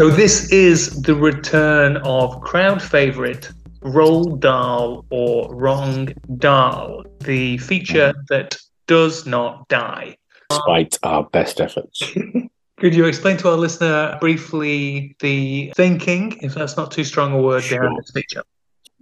So 0.07 0.13
this 0.13 0.53
is 0.53 1.03
the 1.03 1.17
return 1.17 1.97
of 2.05 2.41
crowd 2.41 2.81
favorite 2.81 3.51
Roald 3.81 4.39
Dahl 4.39 5.05
or 5.11 5.53
Wrong 5.53 6.15
Dahl, 6.37 7.05
the 7.25 7.59
feature 7.59 8.15
that 8.29 8.57
does 8.87 9.27
not 9.27 9.67
die. 9.67 10.17
Despite 10.49 10.97
our 11.03 11.25
best 11.25 11.61
efforts. 11.61 12.05
Could 12.79 12.95
you 12.95 13.07
explain 13.07 13.37
to 13.39 13.51
our 13.51 13.57
listener 13.57 14.17
briefly 14.21 15.17
the 15.19 15.73
thinking, 15.75 16.39
if 16.41 16.55
that's 16.55 16.77
not 16.77 16.93
too 16.93 17.03
strong 17.03 17.33
a 17.33 17.43
word, 17.43 17.65
behind 17.69 17.89
Sure. 17.89 17.97
this 17.99 18.13
feature? 18.13 18.45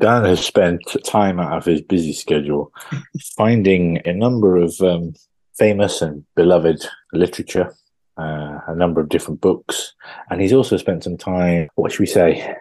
Dan 0.01 0.25
has 0.25 0.41
spent 0.41 0.81
time 1.05 1.39
out 1.39 1.59
of 1.59 1.67
his 1.67 1.83
busy 1.83 2.15
schedule 2.15 2.73
finding 3.37 4.01
a 4.07 4.15
number 4.15 4.57
of 4.57 4.75
um, 4.81 5.13
famous 5.53 6.01
and 6.01 6.25
beloved 6.35 6.83
literature, 7.13 7.75
uh, 8.17 8.61
a 8.67 8.75
number 8.75 9.01
of 9.01 9.09
different 9.09 9.41
books, 9.41 9.95
and 10.31 10.41
he's 10.41 10.53
also 10.53 10.77
spent 10.77 11.05
some 11.05 11.17
time, 11.17 11.69
what 11.75 11.93
should 11.93 12.01
we 12.01 12.07
say, 12.07 12.55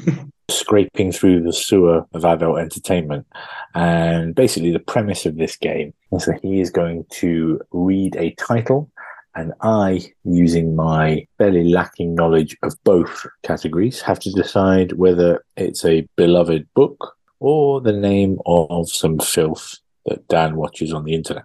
scraping 0.50 1.12
through 1.12 1.42
the 1.42 1.52
sewer 1.52 2.04
of 2.14 2.24
adult 2.24 2.58
entertainment. 2.58 3.26
And 3.74 4.34
basically, 4.34 4.72
the 4.72 4.78
premise 4.78 5.26
of 5.26 5.36
this 5.36 5.56
game 5.56 5.94
is 6.12 6.24
that 6.24 6.40
he 6.42 6.60
is 6.60 6.70
going 6.70 7.04
to 7.12 7.60
read 7.70 8.16
a 8.16 8.34
title. 8.34 8.90
And 9.34 9.52
I, 9.60 10.12
using 10.24 10.74
my 10.74 11.26
fairly 11.36 11.68
lacking 11.68 12.14
knowledge 12.14 12.56
of 12.62 12.74
both 12.82 13.26
categories, 13.42 14.00
have 14.00 14.18
to 14.20 14.32
decide 14.32 14.92
whether 14.92 15.44
it's 15.56 15.84
a 15.84 16.08
beloved 16.16 16.66
book 16.74 17.14
or 17.38 17.80
the 17.80 17.92
name 17.92 18.38
of 18.46 18.90
some 18.90 19.18
filth 19.20 19.78
that 20.06 20.26
Dan 20.28 20.56
watches 20.56 20.92
on 20.92 21.04
the 21.04 21.14
internet. 21.14 21.44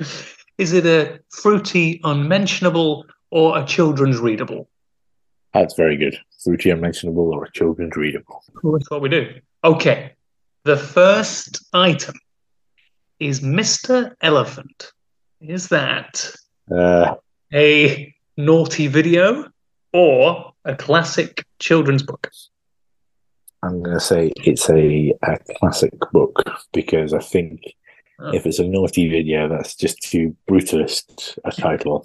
Is 0.58 0.72
it 0.72 0.86
a 0.86 1.20
fruity, 1.30 2.00
unmentionable, 2.04 3.06
or 3.30 3.58
a 3.58 3.64
children's 3.64 4.18
readable? 4.20 4.68
That's 5.52 5.74
very 5.74 5.96
good. 5.96 6.16
Fruity 6.42 6.70
unmentionable 6.70 7.32
or 7.34 7.44
a 7.44 7.52
children's 7.52 7.96
readable. 7.96 8.42
That's 8.62 8.90
what 8.90 9.00
we 9.00 9.08
do. 9.08 9.34
Okay. 9.64 10.12
The 10.64 10.76
first 10.76 11.64
item 11.72 12.14
is 13.20 13.40
Mr. 13.40 14.14
Elephant. 14.20 14.92
Is 15.40 15.68
that 15.68 16.30
Uh, 16.70 17.14
a 17.52 18.14
naughty 18.36 18.86
video 18.86 19.46
or 19.92 20.52
a 20.64 20.74
classic 20.74 21.44
children's 21.58 22.02
book? 22.02 22.30
I'm 23.62 23.82
going 23.82 23.96
to 23.96 24.00
say 24.00 24.32
it's 24.36 24.68
a, 24.70 25.12
a 25.22 25.38
classic 25.58 25.92
book 26.12 26.42
because 26.72 27.12
I 27.14 27.20
think 27.20 27.60
Oh. 28.20 28.32
if 28.32 28.46
it's 28.46 28.58
a 28.58 28.66
naughty 28.66 29.08
video, 29.08 29.48
that's 29.48 29.74
just 29.74 30.00
too 30.02 30.36
brutalist 30.48 31.38
a 31.44 31.50
title. 31.50 32.04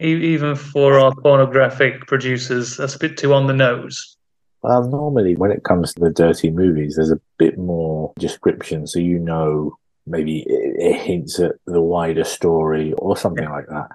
Even 0.00 0.54
for 0.54 0.98
our 0.98 1.14
pornographic 1.14 2.06
producers, 2.06 2.76
that's 2.76 2.94
a 2.94 2.98
bit 2.98 3.16
too 3.16 3.32
on 3.34 3.46
the 3.46 3.52
nose. 3.52 4.16
Well, 4.62 4.88
normally 4.88 5.34
when 5.36 5.50
it 5.50 5.64
comes 5.64 5.92
to 5.94 6.00
the 6.00 6.10
dirty 6.10 6.50
movies, 6.50 6.96
there's 6.96 7.10
a 7.10 7.20
bit 7.38 7.58
more 7.58 8.12
description, 8.18 8.86
so 8.86 8.98
you 8.98 9.18
know 9.18 9.76
maybe 10.06 10.40
it, 10.40 10.76
it 10.78 11.00
hints 11.00 11.40
at 11.40 11.52
the 11.66 11.80
wider 11.80 12.24
story 12.24 12.92
or 12.94 13.16
something 13.16 13.48
like 13.48 13.66
that. 13.68 13.88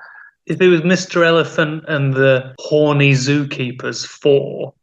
If 0.46 0.62
it 0.62 0.68
was 0.68 0.82
Mr. 0.82 1.26
Elephant 1.26 1.86
and 1.88 2.14
the 2.14 2.54
Horny 2.60 3.12
Zookeepers 3.12 4.06
4, 4.06 4.74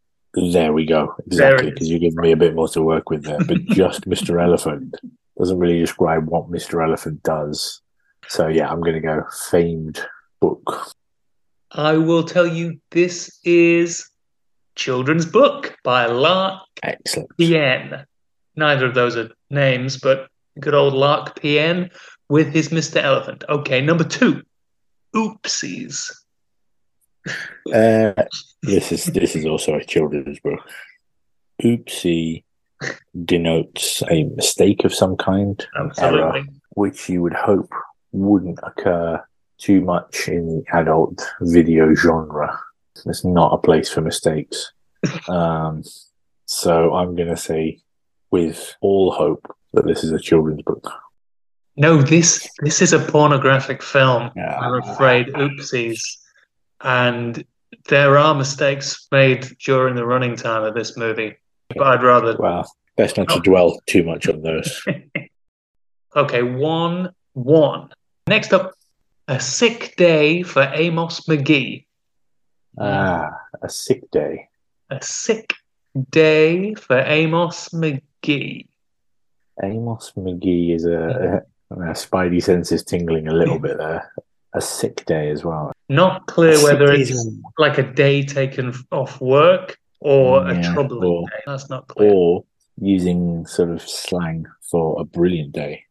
There 0.52 0.72
we 0.72 0.86
go, 0.86 1.14
exactly, 1.26 1.70
because 1.70 1.90
you're 1.90 1.98
giving 1.98 2.20
me 2.20 2.32
a 2.32 2.36
bit 2.36 2.54
more 2.54 2.68
to 2.68 2.82
work 2.82 3.10
with 3.10 3.24
there. 3.24 3.38
But 3.38 3.64
just 3.66 4.02
Mr. 4.08 4.42
Elephant 4.42 4.96
doesn't 5.38 5.58
really 5.58 5.78
describe 5.78 6.26
what 6.26 6.50
Mr. 6.50 6.84
Elephant 6.84 7.22
does. 7.22 7.80
So 8.28 8.48
yeah, 8.48 8.70
I'm 8.70 8.80
going 8.80 8.94
to 8.94 9.00
go 9.00 9.24
famed 9.50 10.04
book. 10.40 10.92
I 11.72 11.96
will 11.96 12.24
tell 12.24 12.46
you 12.46 12.80
this 12.90 13.38
is 13.44 14.10
children's 14.74 15.26
book 15.26 15.76
by 15.84 16.06
La 16.06 16.60
Excellent. 16.82 17.36
Pien. 17.36 18.06
Neither 18.56 18.86
of 18.86 18.94
those 18.94 19.16
are 19.16 19.30
names, 19.50 19.98
but 19.98 20.28
good 20.60 20.74
old 20.74 20.94
Lark 20.94 21.40
Pien 21.40 21.90
with 22.28 22.52
his 22.52 22.70
Mr. 22.70 23.02
Elephant. 23.02 23.44
Okay, 23.48 23.80
number 23.80 24.04
two, 24.04 24.42
Oopsies. 25.14 26.10
Uh, 27.74 28.12
this 28.62 28.92
is 28.92 29.06
this 29.06 29.34
is 29.34 29.44
also 29.44 29.74
a 29.74 29.84
children's 29.84 30.38
book. 30.40 30.60
Oopsie 31.62 32.44
denotes 33.24 34.02
a 34.10 34.24
mistake 34.24 34.84
of 34.84 34.94
some 34.94 35.16
kind, 35.16 35.66
an 35.74 35.92
error, 35.98 36.42
which 36.70 37.08
you 37.08 37.22
would 37.22 37.34
hope 37.34 37.72
wouldn't 38.12 38.58
occur 38.62 39.22
too 39.58 39.80
much 39.80 40.28
in 40.28 40.46
the 40.46 40.78
adult 40.78 41.26
video 41.40 41.94
genre. 41.94 42.58
It's 43.04 43.24
not 43.24 43.52
a 43.52 43.58
place 43.58 43.88
for 43.90 44.00
mistakes. 44.00 44.72
Um, 45.28 45.84
so 46.46 46.94
I'm 46.94 47.14
going 47.14 47.28
to 47.28 47.36
say, 47.36 47.80
with 48.30 48.74
all 48.80 49.12
hope, 49.12 49.54
that 49.72 49.84
this 49.84 50.02
is 50.02 50.10
a 50.10 50.18
children's 50.18 50.62
book. 50.62 50.90
No, 51.76 52.00
this 52.00 52.48
this 52.60 52.80
is 52.80 52.92
a 52.92 52.98
pornographic 52.98 53.82
film. 53.82 54.30
Yeah. 54.34 54.58
I'm 54.58 54.82
afraid. 54.82 55.28
Oopsies. 55.28 56.00
And 56.80 57.44
there 57.88 58.16
are 58.16 58.34
mistakes 58.34 59.06
made 59.12 59.56
during 59.64 59.94
the 59.94 60.06
running 60.06 60.36
time 60.36 60.64
of 60.64 60.74
this 60.74 60.96
movie. 60.96 61.36
But 61.74 61.82
I'd 61.86 62.02
rather 62.02 62.36
Well, 62.38 62.70
best 62.96 63.16
not 63.16 63.28
to 63.30 63.40
dwell 63.40 63.80
too 63.86 64.02
much 64.04 64.28
on 64.28 64.42
those. 64.42 64.84
Okay, 66.14 66.42
one 66.42 67.10
one. 67.34 67.90
Next 68.26 68.54
up, 68.54 68.72
a 69.28 69.38
sick 69.38 69.94
day 69.98 70.42
for 70.42 70.62
Amos 70.62 71.20
McGee. 71.28 71.84
ah, 72.80 73.28
a 73.62 73.68
sick 73.68 74.10
day. 74.10 74.48
A 74.88 75.02
sick 75.02 75.52
day 76.10 76.72
for 76.74 76.96
Amos 77.00 77.68
McGee. 77.68 78.66
Amos 79.62 80.12
McGee 80.16 80.74
is 80.74 80.86
a, 80.86 81.42
a, 81.70 81.74
a 81.74 81.92
spidey 81.92 82.42
senses 82.42 82.82
tingling 82.82 83.28
a 83.28 83.34
little 83.34 83.58
bit 83.58 83.76
there. 83.76 84.10
A 84.54 84.60
sick 84.62 85.04
day 85.04 85.28
as 85.30 85.44
well. 85.44 85.70
Not 85.90 86.26
clear 86.28 86.58
A 86.58 86.62
whether 86.62 86.90
it's 86.92 87.10
is- 87.10 87.38
like 87.58 87.76
a 87.76 87.82
day 87.92 88.22
taken 88.22 88.72
off 88.90 89.20
work 89.20 89.76
or 90.00 90.46
a 90.46 90.54
Yeah, 90.54 90.72
troubling 90.72 91.04
or- 91.10 91.28
day. 91.28 91.42
That's 91.46 91.68
not 91.70 91.88
clear. 91.88 92.10
or 92.12 92.44
using 92.78 93.46
sort 93.46 93.70
of 93.70 93.80
slang 93.82 94.46
for 94.70 95.00
a 95.00 95.04
brilliant 95.04 95.52
day. 95.52 95.82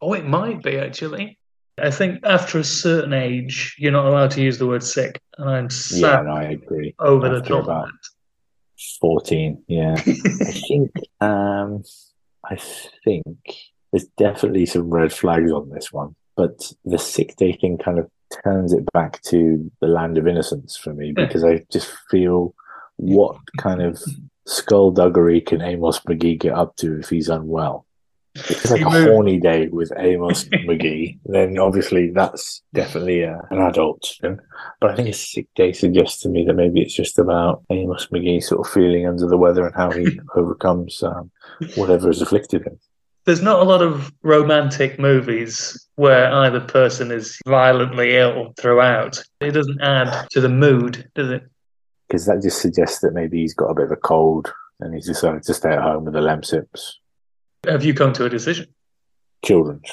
Oh, 0.00 0.12
it 0.14 0.24
might 0.26 0.62
be 0.62 0.78
actually. 0.78 1.38
I 1.78 1.90
think 1.90 2.20
after 2.24 2.58
a 2.58 2.64
certain 2.64 3.12
age, 3.14 3.76
you're 3.78 3.92
not 3.92 4.06
allowed 4.06 4.32
to 4.32 4.42
use 4.42 4.58
the 4.58 4.66
word 4.66 4.82
sick, 4.82 5.20
and 5.38 5.48
I'm 5.48 5.64
Yeah, 5.64 5.68
sad 5.70 6.24
no, 6.26 6.32
I 6.32 6.42
agree. 6.44 6.94
over 6.98 7.28
the 7.28 7.40
top 7.40 7.64
about- 7.64 7.88
14, 9.00 9.62
yeah. 9.68 9.94
I 10.06 10.52
think 10.68 10.90
um 11.20 11.82
I 12.44 12.56
think 13.04 13.24
there's 13.92 14.06
definitely 14.18 14.66
some 14.66 14.90
red 14.90 15.12
flags 15.12 15.52
on 15.52 15.70
this 15.70 15.92
one. 15.92 16.16
But 16.36 16.72
the 16.84 16.98
sick 16.98 17.36
day 17.36 17.52
thing 17.52 17.78
kind 17.78 17.98
of 17.98 18.10
turns 18.42 18.72
it 18.72 18.84
back 18.92 19.20
to 19.22 19.70
the 19.80 19.86
land 19.86 20.18
of 20.18 20.26
innocence 20.26 20.76
for 20.76 20.92
me 20.94 21.12
because 21.14 21.44
I 21.44 21.62
just 21.70 21.92
feel 22.10 22.54
what 22.96 23.36
kind 23.58 23.82
of 23.82 24.02
skullduggery 24.46 25.40
can 25.40 25.62
Amos 25.62 26.00
McGee 26.00 26.38
get 26.38 26.54
up 26.54 26.76
to 26.76 26.98
if 26.98 27.08
he's 27.08 27.28
unwell? 27.28 27.86
If 28.34 28.50
It's 28.50 28.70
like 28.70 28.80
a 28.80 28.90
horny 28.90 29.38
day 29.38 29.68
with 29.68 29.92
Amos 29.98 30.44
McGee, 30.48 31.18
then 31.26 31.58
obviously 31.58 32.10
that's 32.10 32.62
definitely 32.72 33.22
a, 33.22 33.40
an 33.50 33.58
adult. 33.58 34.10
But 34.22 34.90
I 34.90 34.96
think 34.96 35.08
a 35.08 35.12
sick 35.12 35.48
day 35.54 35.72
suggests 35.72 36.22
to 36.22 36.30
me 36.30 36.44
that 36.46 36.54
maybe 36.54 36.80
it's 36.80 36.94
just 36.94 37.18
about 37.18 37.62
Amos 37.68 38.06
McGee 38.06 38.42
sort 38.42 38.66
of 38.66 38.72
feeling 38.72 39.06
under 39.06 39.26
the 39.26 39.36
weather 39.36 39.66
and 39.66 39.74
how 39.74 39.90
he 39.90 40.18
overcomes 40.36 41.02
um, 41.02 41.30
whatever 41.74 42.06
has 42.06 42.22
afflicted 42.22 42.66
him. 42.66 42.78
There's 43.24 43.42
not 43.42 43.60
a 43.60 43.64
lot 43.64 43.82
of 43.82 44.10
romantic 44.22 44.98
movies 44.98 45.86
where 45.94 46.32
either 46.32 46.60
person 46.60 47.12
is 47.12 47.38
violently 47.46 48.16
ill 48.16 48.52
throughout. 48.58 49.22
It 49.40 49.52
doesn't 49.52 49.80
add 49.80 50.26
to 50.30 50.40
the 50.40 50.48
mood, 50.48 51.08
does 51.14 51.30
it? 51.30 51.44
Because 52.12 52.26
that 52.26 52.42
just 52.42 52.60
suggests 52.60 52.98
that 52.98 53.14
maybe 53.14 53.40
he's 53.40 53.54
got 53.54 53.70
a 53.70 53.74
bit 53.74 53.86
of 53.86 53.90
a 53.90 53.96
cold 53.96 54.52
and 54.80 54.94
he's 54.94 55.06
decided 55.06 55.40
uh, 55.40 55.44
to 55.44 55.54
stay 55.54 55.70
at 55.70 55.80
home 55.80 56.04
with 56.04 56.12
the 56.12 56.20
Lemsips. 56.20 56.96
Have 57.66 57.86
you 57.86 57.94
come 57.94 58.12
to 58.12 58.26
a 58.26 58.28
decision? 58.28 58.66
Children's. 59.42 59.90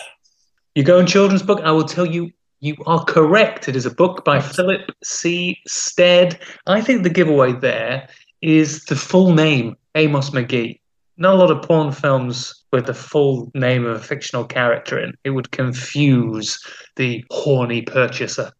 You 0.76 0.84
go 0.84 1.00
in 1.00 1.06
children's 1.06 1.44
book. 1.44 1.62
I 1.62 1.72
will 1.72 1.86
tell 1.86 2.06
you, 2.06 2.30
you 2.60 2.76
are 2.88 3.06
correct. 3.06 3.70
It 3.70 3.78
is 3.78 3.86
a 3.86 3.90
book 3.90 4.26
by 4.26 4.42
Philip 4.42 4.92
C. 5.02 5.58
Stead. 5.66 6.38
I 6.68 6.82
think 6.82 7.04
the 7.04 7.10
giveaway 7.10 7.54
there 7.54 8.10
is 8.42 8.84
the 8.84 8.98
full 8.98 9.34
name, 9.34 9.78
Amos 9.96 10.32
McGee. 10.32 10.78
Not 11.16 11.36
a 11.36 11.38
lot 11.38 11.52
of 11.52 11.62
porn 11.62 11.94
films 11.94 12.66
with 12.74 12.88
the 12.88 12.94
full 12.94 13.50
name 13.56 13.86
of 13.86 13.96
a 13.96 14.04
fictional 14.04 14.44
character 14.44 15.00
in. 15.00 15.14
It 15.24 15.30
would 15.30 15.52
confuse 15.52 16.60
the 16.98 17.24
horny 17.32 17.82
purchaser. 17.82 18.52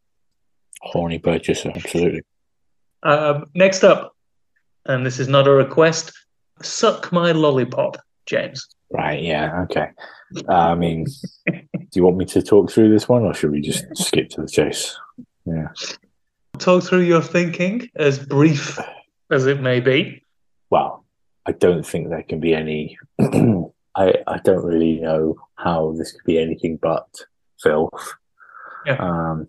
Horny 0.80 1.20
purchaser, 1.20 1.74
absolutely. 1.76 2.22
Um, 3.04 3.46
next 3.56 3.84
up, 3.84 4.16
and 4.86 5.06
this 5.06 5.20
is 5.20 5.28
not 5.28 5.48
a 5.48 5.52
request, 5.52 6.12
suck 6.62 7.12
my 7.12 7.32
lollipop, 7.32 7.98
James. 8.26 8.68
Right, 8.92 9.22
yeah, 9.22 9.62
okay. 9.64 9.90
Uh, 10.48 10.54
I 10.54 10.76
mean, 10.76 11.06
do 11.48 11.62
you 11.94 12.04
want 12.04 12.18
me 12.18 12.26
to 12.26 12.42
talk 12.42 12.72
through 12.72 12.90
this 12.90 13.08
one 13.08 13.24
or 13.24 13.34
should 13.34 13.52
we 13.52 13.62
just 13.62 13.86
skip 13.96 14.30
to 14.30 14.42
the 14.42 14.48
chase? 14.48 14.98
Yeah. 15.46 15.70
Talk 16.58 16.84
through 16.84 17.02
your 17.02 17.22
thinking, 17.22 17.90
as 17.96 18.20
brief 18.20 18.80
as 19.32 19.46
it 19.46 19.62
may 19.62 19.80
be. 19.80 20.24
well, 20.70 21.06
I 21.46 21.52
don't 21.54 21.86
think 21.86 22.10
there 22.10 22.24
can 22.24 22.40
be 22.40 22.54
any. 22.54 22.98
I 23.96 24.14
I 24.28 24.38
don't 24.44 24.64
really 24.64 25.00
know 25.00 25.36
how 25.56 25.96
this 25.98 26.12
could 26.12 26.26
be 26.26 26.38
anything 26.38 26.78
but 26.82 27.08
filth. 27.62 28.14
Yeah. 28.86 28.98
Um, 28.98 29.48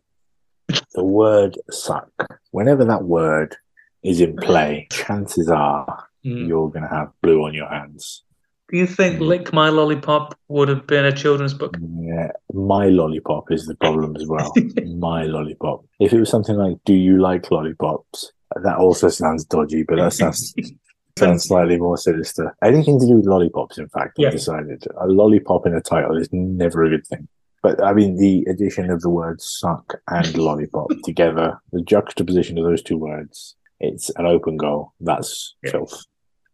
the 0.94 1.04
word 1.04 1.58
"suck." 1.70 2.10
Whenever 2.50 2.84
that 2.84 3.04
word 3.04 3.56
is 4.02 4.20
in 4.20 4.36
play, 4.36 4.86
chances 4.90 5.48
are 5.48 6.06
Mm. 6.24 6.46
you're 6.48 6.68
going 6.68 6.82
to 6.82 6.88
have 6.88 7.08
blue 7.22 7.42
on 7.44 7.54
your 7.54 7.66
hands. 7.68 8.24
Do 8.70 8.76
you 8.76 8.86
think 8.86 9.20
Lick 9.20 9.54
My 9.54 9.70
Lollipop 9.70 10.36
would 10.48 10.68
have 10.68 10.86
been 10.86 11.06
a 11.06 11.12
children's 11.12 11.54
book? 11.54 11.74
Yeah, 11.80 12.30
my 12.52 12.88
lollipop 12.88 13.50
is 13.50 13.64
the 13.66 13.74
problem 13.76 14.14
as 14.16 14.26
well. 14.26 14.52
my 14.98 15.22
lollipop. 15.24 15.82
If 15.98 16.12
it 16.12 16.20
was 16.20 16.28
something 16.28 16.56
like 16.56 16.76
"Do 16.84 16.92
you 16.92 17.20
like 17.22 17.50
lollipops?" 17.50 18.32
That 18.62 18.76
also 18.76 19.08
sounds 19.08 19.44
dodgy, 19.46 19.82
but 19.82 19.96
that 19.96 20.12
sounds 20.12 20.54
sounds 21.18 21.44
slightly 21.44 21.78
more 21.78 21.96
sinister. 21.96 22.54
Anything 22.62 23.00
to 23.00 23.06
do 23.06 23.16
with 23.16 23.26
lollipops, 23.26 23.78
in 23.78 23.88
fact, 23.88 24.18
I've 24.22 24.32
decided 24.32 24.86
a 25.00 25.06
lollipop 25.06 25.66
in 25.66 25.74
a 25.74 25.80
title 25.80 26.16
is 26.18 26.28
never 26.32 26.84
a 26.84 26.90
good 26.90 27.06
thing. 27.06 27.28
But 27.62 27.82
I 27.82 27.92
mean, 27.92 28.16
the 28.16 28.44
addition 28.50 28.90
of 28.90 29.00
the 29.02 29.10
words 29.10 29.44
"suck" 29.60 30.00
and 30.08 30.36
"lollipop" 30.36 30.90
together, 31.04 31.60
the 31.72 31.82
juxtaposition 31.82 32.56
of 32.58 32.64
those 32.64 32.82
two 32.82 32.96
words, 32.96 33.54
it's 33.80 34.10
an 34.10 34.26
open 34.26 34.56
goal. 34.56 34.92
That's 35.00 35.54
Yeah. 35.62 35.72
filth. 35.72 36.04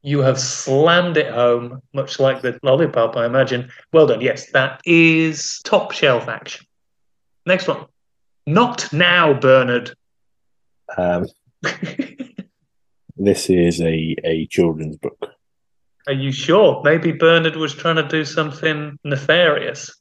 You 0.02 0.20
have 0.20 0.38
slammed 0.38 1.16
it 1.16 1.32
home, 1.32 1.82
much 1.92 2.20
like 2.20 2.40
the 2.40 2.58
lollipop, 2.62 3.16
I 3.16 3.26
imagine. 3.26 3.70
Well 3.92 4.06
done. 4.06 4.20
Yes, 4.20 4.50
that 4.52 4.80
is 4.84 5.60
top 5.64 5.90
shelf 5.92 6.28
action. 6.28 6.64
Next 7.44 7.66
one. 7.66 7.86
Not 8.46 8.92
now, 8.92 9.34
Bernard. 9.34 9.96
Um, 10.96 11.26
this 13.16 13.50
is 13.50 13.80
a, 13.80 14.14
a 14.24 14.46
children's 14.46 14.96
book. 14.96 15.30
Are 16.06 16.12
you 16.12 16.30
sure? 16.30 16.80
Maybe 16.84 17.10
Bernard 17.10 17.56
was 17.56 17.74
trying 17.74 17.96
to 17.96 18.06
do 18.06 18.24
something 18.24 18.96
nefarious. 19.02 19.92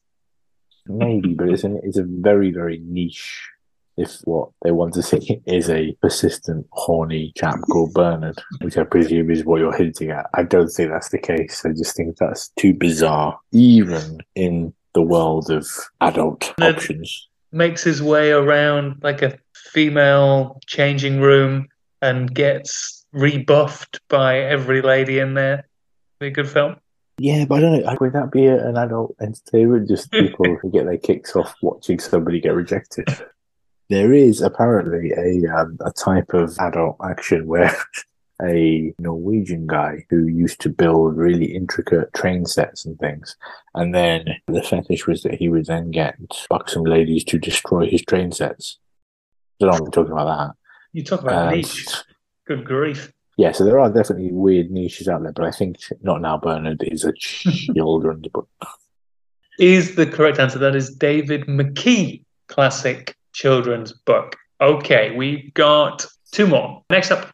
Maybe, 0.88 1.34
but 1.34 1.50
it's 1.50 1.64
an, 1.64 1.80
it's 1.84 1.98
a 1.98 2.06
very 2.06 2.52
very 2.52 2.80
niche. 2.86 3.50
If 3.98 4.18
what 4.26 4.50
they 4.62 4.72
want 4.72 4.94
to 4.96 5.04
see 5.04 5.42
is 5.46 5.70
a 5.70 5.96
persistent 6.02 6.68
horny 6.72 7.32
chap 7.36 7.60
called 7.72 7.94
Bernard, 7.94 8.42
which 8.62 8.78
I 8.78 8.84
presume 8.84 9.32
is 9.32 9.46
what 9.46 9.62
you're 9.62 9.76
hinting 9.76 10.12
at, 10.12 10.30
I 10.34 10.44
don't 10.44 10.68
think 10.68 10.92
that's 10.92 11.10
the 11.10 11.18
case. 11.18 11.64
I 11.66 11.70
just 11.70 11.96
think 11.96 12.18
that's 12.18 12.50
too 12.50 12.74
bizarre, 12.74 13.40
even 13.52 14.20
in 14.36 14.74
the 14.94 15.02
world 15.02 15.50
of 15.50 15.68
adult 16.02 16.54
options. 16.62 17.30
Makes 17.52 17.84
his 17.84 18.02
way 18.02 18.32
around 18.32 19.02
like 19.02 19.22
a 19.22 19.38
female 19.54 20.60
changing 20.66 21.22
room 21.22 21.68
and 22.02 22.34
gets 22.34 23.06
rebuffed 23.12 24.00
by 24.10 24.40
every 24.40 24.82
lady 24.82 25.20
in 25.20 25.34
there. 25.34 25.68
Be 26.20 26.28
a 26.28 26.32
good 26.32 26.50
film. 26.50 26.78
Yeah, 27.18 27.46
but 27.46 27.60
I 27.60 27.62
don't 27.62 27.84
know. 27.84 27.98
Would 28.02 28.14
that 28.14 28.32
be 28.32 28.48
a, 28.48 28.68
an 28.68 28.78
adult 28.78 29.16
entertainment? 29.22 29.88
Just 29.88 30.12
people 30.12 30.58
who 30.62 30.70
get 30.70 30.86
their 30.86 30.98
kicks 30.98 31.36
off 31.36 31.56
watching 31.62 32.00
somebody 32.00 32.42
get 32.42 32.54
rejected. 32.54 33.08
There 33.90 34.14
is 34.14 34.42
apparently 34.42 35.12
a 35.12 35.56
um, 35.56 35.78
a 35.86 35.92
type 35.92 36.34
of 36.34 36.58
adult 36.60 36.98
action 37.04 37.48
where 37.48 37.76
a 38.42 38.94
Norwegian 39.00 39.68
guy 39.68 40.06
who 40.10 40.28
used 40.28 40.60
to 40.62 40.70
build 40.70 41.16
really 41.16 41.56
intricate 41.56 42.14
train 42.14 42.46
sets 42.46 42.84
and 42.86 42.98
things, 43.00 43.38
and 43.76 43.96
then 43.96 44.26
the 44.48 44.64
fetish 44.64 45.08
was 45.08 45.24
that 45.24 45.36
he 45.36 45.48
would 45.48 45.68
then 45.68 45.92
get 45.92 46.18
buxom 46.50 46.84
ladies 46.84 47.24
to 47.26 47.38
destroy 47.38 47.88
his 47.90 48.02
train 48.02 48.32
sets. 48.32 48.80
I 49.62 49.66
don't 49.66 49.72
know 49.72 49.74
what 49.74 49.88
I'm 49.88 49.92
talking 49.92 50.12
about 50.12 50.38
that. 50.38 50.56
You 50.92 51.04
talk 51.04 51.22
about. 51.22 51.48
Um, 51.48 51.54
niche. 51.54 51.88
Good 52.48 52.66
grief. 52.66 53.14
Yeah, 53.38 53.52
so 53.52 53.66
there 53.66 53.80
are 53.80 53.92
definitely 53.92 54.32
weird 54.32 54.72
niches 54.72 55.08
out 55.10 55.22
there, 55.24 55.34
but 55.34 55.46
I 55.46 55.52
think 55.52 55.78
Not 56.02 56.22
Now 56.22 56.38
Bernard 56.38 56.84
is 56.84 57.04
a 57.04 57.12
children's 57.14 58.28
book. 58.34 58.48
Is 59.60 59.96
the 59.96 60.06
correct 60.06 60.40
answer. 60.40 60.60
That 60.60 60.76
is 60.76 60.96
David 60.96 61.46
McKee 61.48 62.24
classic 62.48 63.16
children's 63.34 63.92
book. 63.94 64.36
Okay, 64.62 65.16
we've 65.16 65.54
got 65.54 66.06
two 66.32 66.48
more. 66.48 66.84
Next 66.90 67.12
up, 67.12 67.34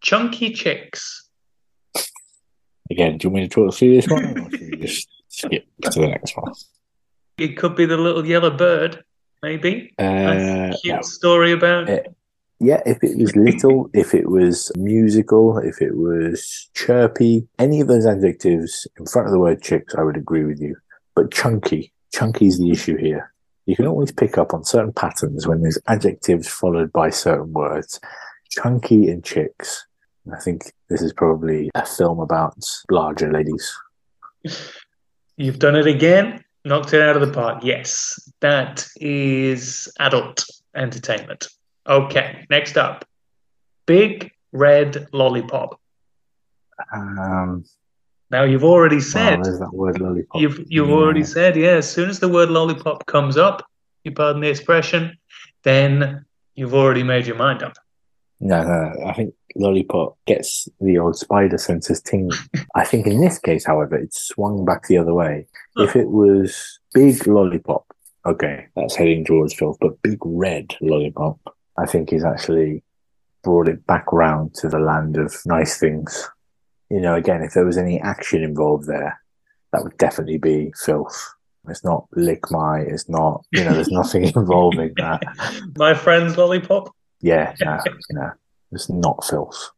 Chunky 0.00 0.52
Chicks. 0.52 1.28
Again, 2.90 3.18
do 3.18 3.26
you 3.26 3.30
want 3.30 3.42
me 3.42 3.48
to 3.48 3.54
talk 3.54 3.74
through 3.74 3.94
this 3.94 4.06
one, 4.08 4.38
or 4.38 4.50
should 4.50 4.60
we 4.60 4.76
just 4.76 5.08
skip 5.28 5.64
to 5.82 6.00
the 6.00 6.06
next 6.08 6.36
one? 6.36 6.52
It 7.38 7.56
could 7.56 7.74
be 7.74 7.86
the 7.86 7.96
little 7.96 8.24
yellow 8.24 8.50
bird, 8.50 9.02
maybe. 9.42 9.94
Uh, 9.98 10.72
Cute 10.82 10.94
no. 10.96 11.00
story 11.02 11.52
about. 11.52 11.88
Eh, 11.88 12.02
Yeah, 12.64 12.80
if 12.86 13.04
it 13.04 13.18
was 13.18 13.36
little, 13.36 13.90
if 13.92 14.14
it 14.14 14.30
was 14.30 14.72
musical, 14.74 15.58
if 15.58 15.82
it 15.82 15.94
was 15.94 16.70
chirpy, 16.72 17.46
any 17.58 17.82
of 17.82 17.88
those 17.88 18.06
adjectives 18.06 18.88
in 18.98 19.04
front 19.04 19.28
of 19.28 19.32
the 19.32 19.38
word 19.38 19.60
chicks, 19.60 19.94
I 19.94 20.02
would 20.02 20.16
agree 20.16 20.44
with 20.44 20.60
you. 20.60 20.74
But 21.14 21.30
chunky, 21.30 21.92
chunky 22.10 22.46
is 22.46 22.58
the 22.58 22.70
issue 22.70 22.96
here. 22.96 23.34
You 23.66 23.76
can 23.76 23.86
always 23.86 24.12
pick 24.12 24.38
up 24.38 24.54
on 24.54 24.64
certain 24.64 24.94
patterns 24.94 25.46
when 25.46 25.60
there's 25.60 25.78
adjectives 25.88 26.48
followed 26.48 26.90
by 26.90 27.10
certain 27.10 27.52
words. 27.52 28.00
Chunky 28.48 29.10
and 29.10 29.22
chicks. 29.22 29.86
I 30.32 30.38
think 30.40 30.72
this 30.88 31.02
is 31.02 31.12
probably 31.12 31.70
a 31.74 31.84
film 31.84 32.18
about 32.18 32.56
larger 32.90 33.30
ladies. 33.30 33.70
You've 35.36 35.58
done 35.58 35.76
it 35.76 35.86
again. 35.86 36.42
Knocked 36.64 36.94
it 36.94 37.02
out 37.02 37.14
of 37.14 37.20
the 37.20 37.34
park. 37.34 37.62
Yes, 37.62 38.18
that 38.40 38.86
is 38.96 39.86
adult 40.00 40.46
entertainment. 40.74 41.48
Okay, 41.86 42.46
next 42.50 42.76
up, 42.78 43.04
Big 43.86 44.32
Red 44.52 45.08
Lollipop. 45.12 45.78
Um, 46.92 47.64
Now 48.30 48.44
you've 48.44 48.64
already 48.64 49.00
said 49.00 49.44
there's 49.44 49.58
that 49.60 49.72
word 49.72 50.00
lollipop. 50.00 50.40
you've 50.40 50.58
you've 50.68 50.88
Yeah. 50.88 50.94
already 50.94 51.24
said 51.24 51.56
yeah. 51.56 51.76
As 51.76 51.88
soon 51.90 52.08
as 52.10 52.18
the 52.20 52.28
word 52.28 52.48
lollipop 52.50 53.06
comes 53.06 53.36
up, 53.36 53.64
you 54.02 54.12
pardon 54.12 54.40
the 54.40 54.48
expression, 54.48 55.16
then 55.62 56.24
you've 56.54 56.74
already 56.74 57.02
made 57.02 57.26
your 57.26 57.36
mind 57.36 57.62
up. 57.62 57.74
No, 58.40 58.62
no, 58.62 58.92
no, 58.92 59.06
I 59.06 59.12
think 59.12 59.34
lollipop 59.54 60.16
gets 60.26 60.68
the 60.80 60.98
old 60.98 61.16
spider 61.16 61.58
senses 61.58 62.00
tingling. 62.02 62.38
I 62.74 62.84
think 62.84 63.06
in 63.06 63.20
this 63.20 63.38
case, 63.38 63.64
however, 63.64 63.96
it's 63.96 64.20
swung 64.20 64.64
back 64.64 64.86
the 64.88 64.98
other 64.98 65.14
way. 65.14 65.46
If 65.76 65.94
it 65.94 66.08
was 66.08 66.80
big 66.92 67.26
lollipop, 67.26 67.86
okay, 68.26 68.66
that's 68.74 68.96
heading 68.96 69.24
towards 69.24 69.54
filth, 69.54 69.76
but 69.80 70.00
big 70.02 70.18
red 70.24 70.74
lollipop, 70.80 71.38
I 71.78 71.86
think 71.86 72.12
is 72.12 72.24
actually 72.24 72.82
brought 73.42 73.68
it 73.68 73.86
back 73.86 74.12
round 74.12 74.54
to 74.54 74.68
the 74.68 74.78
land 74.78 75.16
of 75.16 75.34
nice 75.46 75.78
things. 75.78 76.28
You 76.90 77.00
know, 77.00 77.14
again, 77.14 77.42
if 77.42 77.52
there 77.52 77.66
was 77.66 77.78
any 77.78 78.00
action 78.00 78.42
involved 78.42 78.86
there, 78.86 79.20
that 79.72 79.82
would 79.82 79.96
definitely 79.98 80.38
be 80.38 80.72
filth. 80.76 81.34
It's 81.68 81.84
not 81.84 82.06
lick 82.12 82.50
my, 82.50 82.80
it's 82.80 83.08
not, 83.08 83.44
you 83.52 83.64
know, 83.64 83.72
there's 83.74 83.88
nothing 83.90 84.24
involving 84.24 84.92
that. 84.96 85.22
My 85.76 85.94
friend's 85.94 86.36
lollipop. 86.36 86.94
Yeah, 87.20 87.54
no, 87.60 87.78
no, 88.10 88.32
it's 88.72 88.90
not 88.90 89.24
filth. 89.24 89.70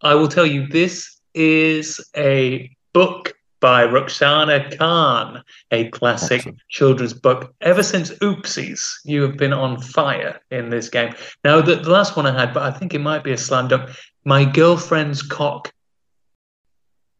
I 0.00 0.14
will 0.14 0.28
tell 0.28 0.46
you, 0.46 0.66
this 0.66 1.20
is 1.34 2.00
a 2.16 2.74
book 2.92 3.34
by 3.64 3.86
Rukhsana 3.86 4.76
Khan, 4.76 5.42
a 5.70 5.88
classic 5.88 6.40
Excellent. 6.40 6.58
children's 6.68 7.14
book. 7.14 7.54
Ever 7.62 7.82
since 7.82 8.10
Oopsies, 8.16 8.82
you 9.06 9.22
have 9.22 9.38
been 9.38 9.54
on 9.54 9.80
fire 9.80 10.38
in 10.50 10.68
this 10.68 10.90
game. 10.90 11.14
Now, 11.44 11.62
the, 11.62 11.76
the 11.76 11.88
last 11.88 12.14
one 12.14 12.26
I 12.26 12.38
had, 12.38 12.52
but 12.52 12.62
I 12.62 12.70
think 12.70 12.92
it 12.92 12.98
might 12.98 13.24
be 13.24 13.32
a 13.32 13.38
slam 13.38 13.68
dunk. 13.68 13.88
My 14.26 14.44
girlfriend's 14.44 15.22
cock. 15.22 15.72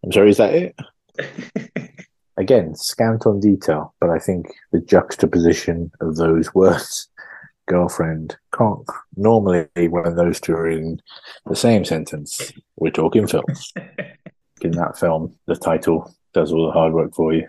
I'm 0.04 0.12
sorry, 0.12 0.28
is 0.28 0.36
that 0.36 0.52
it? 0.52 1.90
Again, 2.36 2.74
scant 2.74 3.24
on 3.24 3.40
detail, 3.40 3.94
but 3.98 4.10
I 4.10 4.18
think 4.18 4.52
the 4.70 4.80
juxtaposition 4.80 5.90
of 6.02 6.16
those 6.16 6.54
words, 6.54 7.08
girlfriend, 7.68 8.36
cock, 8.50 8.94
normally 9.16 9.66
when 9.88 10.14
those 10.14 10.42
two 10.42 10.52
are 10.52 10.68
in 10.68 11.00
the 11.46 11.56
same 11.56 11.86
sentence, 11.86 12.52
we're 12.76 12.90
talking 12.90 13.26
filth. 13.26 13.72
in 14.60 14.72
that 14.72 14.98
film, 14.98 15.34
the 15.46 15.56
title 15.56 16.14
does 16.34 16.52
all 16.52 16.66
the 16.66 16.72
hard 16.72 16.92
work 16.92 17.14
for 17.14 17.32
you. 17.32 17.48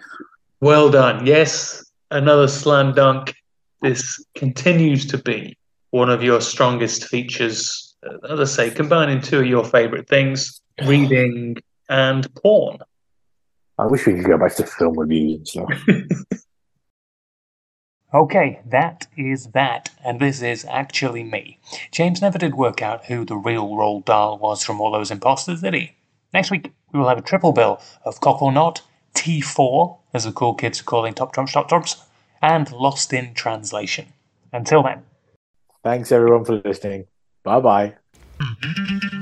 Well 0.61 0.89
done. 0.89 1.25
Yes, 1.25 1.83
another 2.11 2.47
slam 2.47 2.93
dunk. 2.93 3.35
This 3.81 4.23
continues 4.35 5.05
to 5.07 5.17
be 5.17 5.57
one 5.91 6.09
of 6.09 6.23
your 6.23 6.41
strongest 6.41 7.05
features. 7.05 7.95
Uh, 8.05 8.33
As 8.33 8.39
I 8.39 8.69
say, 8.69 8.69
combining 8.73 9.21
two 9.21 9.39
of 9.39 9.45
your 9.45 9.65
favorite 9.65 10.07
things 10.07 10.61
reading 10.85 11.57
and 11.89 12.33
porn. 12.35 12.77
I 13.77 13.85
wish 13.85 14.05
we 14.05 14.13
could 14.13 14.25
go 14.25 14.37
back 14.37 14.55
to 14.55 14.65
film 14.65 14.97
reviews 14.97 15.35
and 15.35 15.47
stuff. 15.47 15.87
Okay, 18.15 18.61
that 18.65 19.07
is 19.17 19.47
that, 19.47 19.89
and 20.01 20.21
this 20.21 20.41
is 20.41 20.63
actually 20.69 21.21
me. 21.21 21.59
James 21.91 22.21
never 22.21 22.37
did 22.37 22.55
work 22.55 22.81
out 22.81 23.07
who 23.07 23.25
the 23.25 23.35
real 23.35 23.67
Roald 23.71 24.05
Dahl 24.05 24.37
was 24.37 24.63
from 24.63 24.79
all 24.79 24.93
those 24.93 25.11
imposters, 25.11 25.59
did 25.59 25.73
he? 25.73 25.91
Next 26.33 26.49
week, 26.49 26.71
we 26.95 27.01
will 27.01 27.10
have 27.10 27.17
a 27.17 27.21
triple 27.21 27.51
bill 27.51 27.81
of 28.05 28.21
Cock 28.21 28.41
or 28.41 28.51
Not, 28.51 28.81
T4, 29.13 29.97
as 30.13 30.23
the 30.23 30.31
cool 30.31 30.53
kids 30.53 30.79
are 30.79 30.86
calling 30.86 31.13
Top 31.13 31.34
Trumps, 31.34 31.51
Top 31.51 31.67
Trumps, 31.67 32.03
and 32.41 32.71
Lost 32.71 33.12
in 33.12 33.34
Translation. 33.34 34.13
Until 34.53 34.81
then. 34.84 35.03
Thanks 35.84 36.12
everyone 36.12 36.45
for 36.45 36.62
listening. 36.63 37.08
Bye 37.43 37.60
bye. 37.60 37.95
Mm-hmm. 38.39 39.14